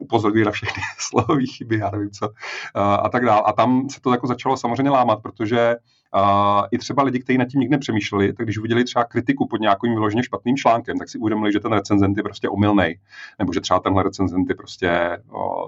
[0.00, 2.28] upozorňuje na všechny slové chyby, já nevím co,
[2.74, 3.42] a tak dále.
[3.46, 5.76] A tam se to jako začalo samozřejmě lámat, protože
[6.70, 9.94] I třeba lidi, kteří nad tím nikdy nepřemýšleli, tak když uviděli třeba kritiku pod nějakým
[9.94, 12.94] vyloženě špatným článkem, tak si uvědomili, že ten recenzent je prostě omylný,
[13.38, 15.18] nebo že třeba tenhle recenzent je prostě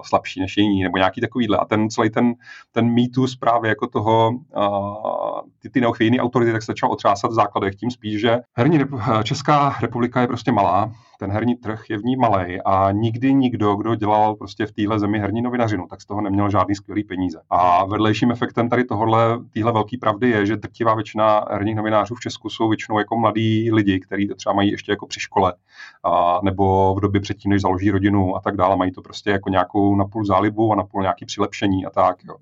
[0.03, 1.57] slabší než jiný, nebo nějaký takovýhle.
[1.57, 2.33] A ten celý ten,
[2.71, 4.31] ten mýtus právě jako toho,
[5.59, 8.79] ty, ty neochvějné autority, tak se začal otřásat v základech tím spíš, že herní
[9.23, 13.75] Česká republika je prostě malá, ten herní trh je v ní malý a nikdy nikdo,
[13.75, 17.41] kdo dělal prostě v téhle zemi herní novinařinu, tak z toho neměl žádný skvělý peníze.
[17.49, 22.19] A vedlejším efektem tady tohohle, téhle velké pravdy je, že drtivá většina herních novinářů v
[22.19, 25.53] Česku jsou většinou jako mladí lidi, kteří to třeba mají ještě jako při škole,
[26.03, 29.49] a, nebo v době předtím, než založí rodinu a tak dále, mají to prostě jako
[29.49, 32.17] nějakou napůl zálibu a napůl nějaký přilepšení a tak.
[32.23, 32.35] Jo.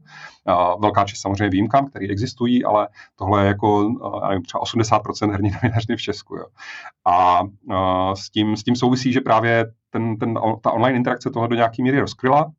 [0.46, 3.90] A velká část samozřejmě výjimkám, které existují, ale tohle je jako
[4.30, 6.36] nevím, třeba 80% herní novinařiny v Česku.
[6.36, 6.46] Jo.
[7.06, 7.42] A,
[7.76, 11.56] a s, tím, s tím souvisí, že právě ten, ten, ta online interakce tohle do
[11.56, 12.52] nějaké míry rozkryla,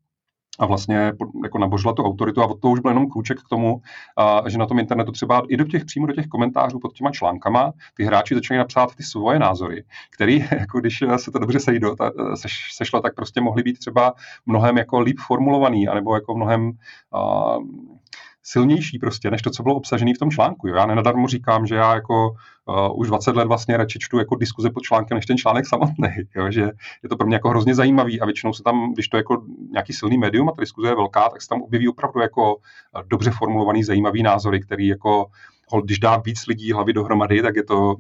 [0.59, 3.83] a vlastně jako nabožila tu autoritu a od toho už byl jenom klíček k tomu,
[4.17, 7.11] a, že na tom internetu třeba i do těch přímo do těch komentářů pod těma
[7.11, 11.97] článkama ty hráči začali napsat ty svoje názory, které, jako když se to dobře sejdo,
[11.97, 14.15] ta, seš, sešlo, tak prostě mohly být třeba
[14.47, 16.73] mnohem jako líp formulovaný, anebo jako mnohem
[17.13, 17.57] a,
[18.43, 20.69] silnější prostě, než to, co bylo obsažené v tom článku.
[20.69, 20.77] Jo.
[20.77, 22.31] Já nenadarmo říkám, že já jako
[22.69, 26.09] uh, už 20 let vlastně radši čtu jako diskuze pod článkem, než ten článek samotný.
[26.35, 26.51] Jo.
[26.51, 26.71] Že
[27.03, 29.43] je to pro mě jako hrozně zajímavý a většinou se tam, když to je jako
[29.71, 32.57] nějaký silný médium a ta diskuze je velká, tak se tam objeví opravdu jako
[33.07, 35.27] dobře formulovaný, zajímavý názory, který jako
[35.85, 37.97] když dá víc lidí hlavy dohromady, tak je to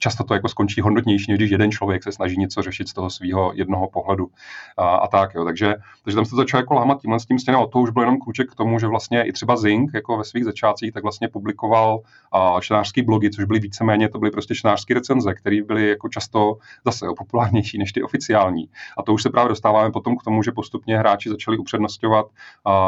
[0.00, 3.52] často to jako skončí hodnotnější, když jeden člověk se snaží něco řešit z toho svého
[3.54, 4.30] jednoho pohledu
[4.76, 5.34] a, a tak.
[5.34, 5.44] Jo.
[5.44, 5.74] Takže,
[6.04, 7.66] takže tam se to jako lámat tímhle s tím stěnou.
[7.66, 10.44] To už byl jenom kluček k tomu, že vlastně i třeba Zing jako ve svých
[10.44, 12.00] začátcích tak vlastně publikoval
[12.32, 16.56] a, čtenářský blogy, což byly víceméně, to byly prostě čtenářské recenze, které byly jako často
[16.84, 18.68] zase jo, populárnější než ty oficiální.
[18.98, 22.26] A to už se právě dostáváme potom k tomu, že postupně hráči začali upřednostňovat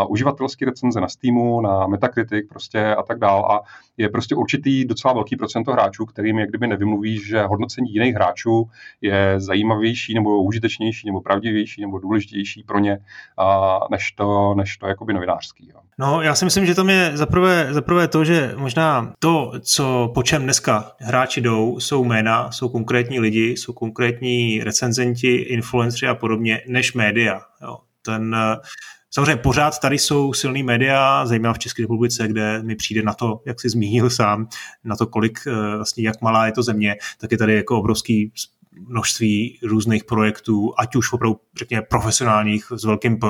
[0.08, 3.46] uživatelské recenze na Steamu, na Metacritic prostě a tak dál.
[3.52, 3.60] A
[3.96, 8.70] je prostě určitý docela velký procento hráčů, kterým jak kdyby nevymluví, že hodnocení jiných hráčů
[9.00, 12.98] je zajímavější nebo užitečnější nebo pravdivější nebo důležitější pro ně
[13.38, 15.68] a, než to, než to jakoby novinářský.
[15.68, 15.80] Jo.
[15.98, 20.22] No, já si myslím, že tam je zaprvé, zaprvé to, že možná to, co po
[20.22, 26.61] čem dneska hráči jdou, jsou jména, jsou konkrétní lidi, jsou konkrétní recenzenti, influenceri a podobně,
[26.68, 27.40] než média.
[27.62, 27.78] Jo.
[28.05, 28.36] Ten,
[29.14, 33.42] Samozřejmě pořád tady jsou silný média, zejména v České republice, kde mi přijde na to,
[33.46, 34.48] jak si zmínil sám,
[34.84, 38.32] na to, kolik eh, vlastně, jak malá je to země, tak je tady jako obrovský
[38.81, 43.27] množství různých projektů, ať už opravdu, řekněme, profesionálních s velkým P.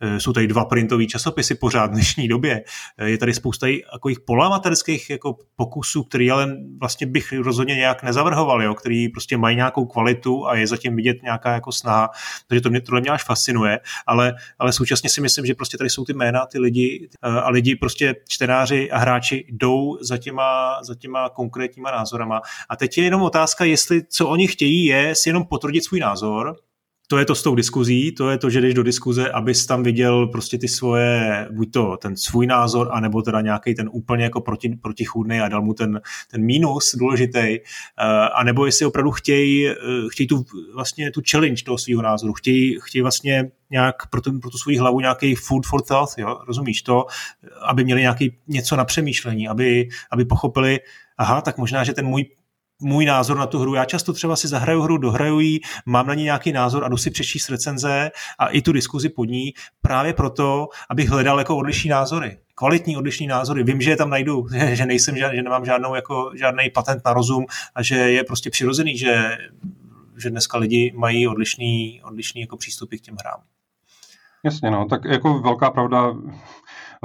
[0.00, 2.64] Eh, jsou tady dva printové časopisy pořád v dnešní době.
[2.98, 8.62] Eh, je tady spousta takových polamaterských jako pokusů, který ale vlastně bych rozhodně nějak nezavrhoval,
[8.62, 12.10] jo, který prostě mají nějakou kvalitu a je zatím vidět nějaká jako snaha.
[12.46, 15.90] Takže to mě, tohle mě až fascinuje, ale, ale současně si myslím, že prostě tady
[15.90, 20.78] jsou ty jména, ty lidi eh, a lidi prostě čtenáři a hráči jdou za těma,
[20.82, 22.40] za těma konkrétníma názorama.
[22.68, 26.56] A teď je jenom otázka, jestli co oni chtějí je si jenom potvrdit svůj názor,
[27.08, 29.82] to je to s tou diskuzí, to je to, že jdeš do diskuze, abys tam
[29.82, 34.40] viděl prostě ty svoje, buď to ten svůj názor, anebo teda nějaký ten úplně jako
[34.40, 36.00] proti, protichůdný a dal mu ten,
[36.30, 39.74] ten mínus důležitý, uh, anebo jestli opravdu chtějí, uh,
[40.10, 40.44] chtějí tu,
[40.74, 44.78] vlastně tu challenge toho svého názoru, chtějí, chtějí vlastně nějak pro, tu, pro tu svou
[44.78, 46.38] hlavu nějaký food for thought, jo?
[46.46, 47.06] rozumíš to,
[47.62, 50.80] aby měli nějaký něco na přemýšlení, aby, aby pochopili,
[51.18, 52.24] aha, tak možná, že ten můj
[52.82, 53.74] můj názor na tu hru.
[53.74, 56.96] Já často třeba si zahraju hru, dohraju ji, mám na ní nějaký názor a jdu
[56.96, 61.90] si přečíst recenze a i tu diskuzi pod ní právě proto, abych hledal jako odlišní
[61.90, 62.38] názory.
[62.54, 63.62] Kvalitní odlišní názory.
[63.62, 67.46] Vím, že je tam najdu, že nejsem, že nemám žádnou, jako, žádný patent na rozum
[67.74, 69.38] a že je prostě přirozený, že,
[70.16, 73.40] že dneska lidi mají odlišný, odlišný jako přístupy k těm hrám.
[74.44, 76.14] Jasně, no, tak jako velká pravda,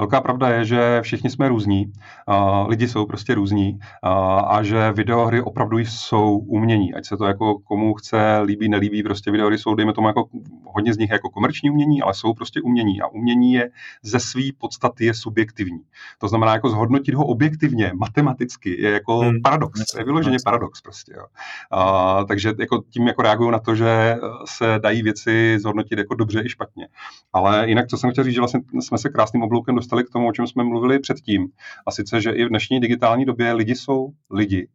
[0.00, 1.92] Velká pravda je, že všichni jsme různí,
[2.26, 7.24] a lidi jsou prostě různí a, a že videohry opravdu jsou umění, ať se to
[7.24, 10.28] jako komu chce líbí, nelíbí, prostě videohry jsou, dejme tomu, jako
[10.64, 13.70] hodně z nich jako komerční umění, ale jsou prostě umění a umění je
[14.02, 15.80] ze své podstaty je subjektivní.
[16.18, 19.42] To znamená, jako zhodnotit ho objektivně, matematicky, je jako hmm.
[19.42, 21.12] paradox, je vyloženě paradox prostě.
[21.16, 21.24] Jo.
[21.70, 26.42] A, takže jako tím jako reaguju na to, že se dají věci zhodnotit jako dobře
[26.44, 26.88] i špatně.
[27.32, 30.12] Ale jinak, co jsem chtěl říct, že vlastně jsme se krásným obloukem dostali dostali k
[30.12, 31.48] tomu, o čem jsme mluvili předtím.
[31.86, 34.68] A sice, že i v dnešní digitální době lidi jsou lidi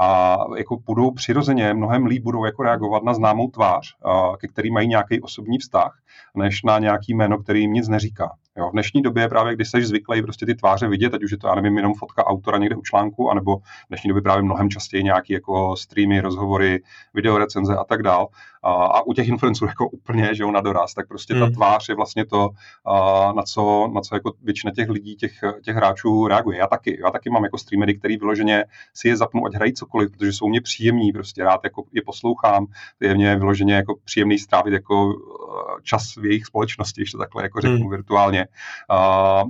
[0.00, 3.96] a jako budou přirozeně mnohem líp budou jako reagovat na známou tvář,
[4.40, 5.98] ke který mají nějaký osobní vztah,
[6.34, 8.30] než na nějaký jméno, který jim nic neříká.
[8.56, 11.38] Jo, v dnešní době právě, když jsi zvyklý prostě ty tváře vidět, ať už je
[11.38, 14.70] to, já nevím, jenom fotka autora někde u článku, anebo v dnešní době právě mnohem
[14.70, 16.82] častěji nějaký jako streamy, rozhovory,
[17.14, 18.28] videorecenze a tak dál,
[18.62, 21.54] a, a u těch influencerů jako úplně, že jo, na doraz, tak prostě ta hmm.
[21.54, 22.50] tvář je vlastně to,
[22.84, 25.32] a, na co, na co jako většina těch lidí, těch,
[25.62, 26.58] těch hráčů reaguje.
[26.58, 30.12] Já taky, já taky mám jako streamery, který vyloženě si je zapnu, ať hrají cokoliv,
[30.12, 32.66] protože jsou mě příjemní, prostě rád jako je poslouchám,
[33.00, 37.60] je mě vyloženě jako příjemný strávit jako eh, čas v jejich společnosti, ještě takhle jako
[37.60, 37.90] řeknu hmm.
[37.90, 38.46] virtuálně.
[38.88, 38.98] A,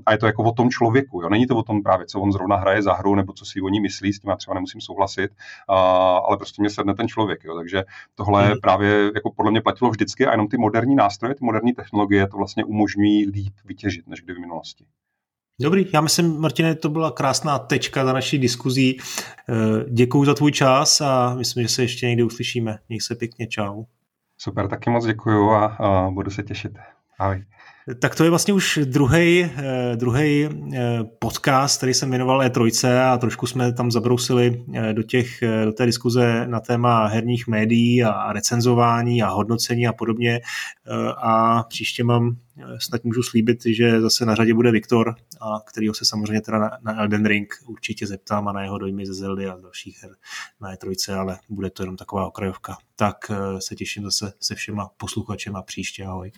[0.06, 1.28] a je to jako o tom člověku, jo.
[1.28, 3.68] Není to o tom právě, co on zrovna hraje za hru, nebo co si o
[3.68, 5.30] ní myslí, s tím já třeba nemusím souhlasit,
[5.68, 5.76] a,
[6.16, 7.56] ale prostě mě sedne ten člověk, jo.
[7.56, 7.84] Takže
[8.14, 8.60] tohle hmm.
[8.62, 12.36] právě jako podle mě platilo vždycky a jenom ty moderní nástroje, ty moderní technologie to
[12.36, 14.84] vlastně umožňují líp vytěžit, než kdy v minulosti.
[15.60, 18.98] Dobrý, já myslím, Martine, to byla krásná tečka za naší diskuzí.
[18.98, 19.54] Eh,
[19.90, 22.78] děkuji za tvůj čas a myslím, že se ještě někdy uslyšíme.
[22.88, 23.84] Měj se pěkně, čau.
[24.36, 26.72] Super, taky moc děkuji a, a budu se těšit.
[27.18, 27.44] Ahoj.
[27.94, 29.50] Tak to je vlastně už druhý
[29.94, 35.42] druhý eh, podcast, který jsem věnoval E3 a trošku jsme tam zabrousili eh, do, těch,
[35.42, 40.40] eh, do té diskuze na téma herních médií a recenzování a hodnocení a podobně.
[41.16, 42.36] A příště mám,
[42.78, 46.70] snad můžu slíbit, že zase na řadě bude Viktor, a kterýho se samozřejmě teda na,
[46.82, 50.10] na Elden Ring určitě zeptám a na jeho dojmy ze Zeldy a dalších her
[50.60, 52.76] na E3, ale bude to jenom taková okrajovka.
[52.96, 53.16] Tak
[53.58, 56.04] se těším zase se všema posluchačema příště.
[56.04, 56.32] Ahoj.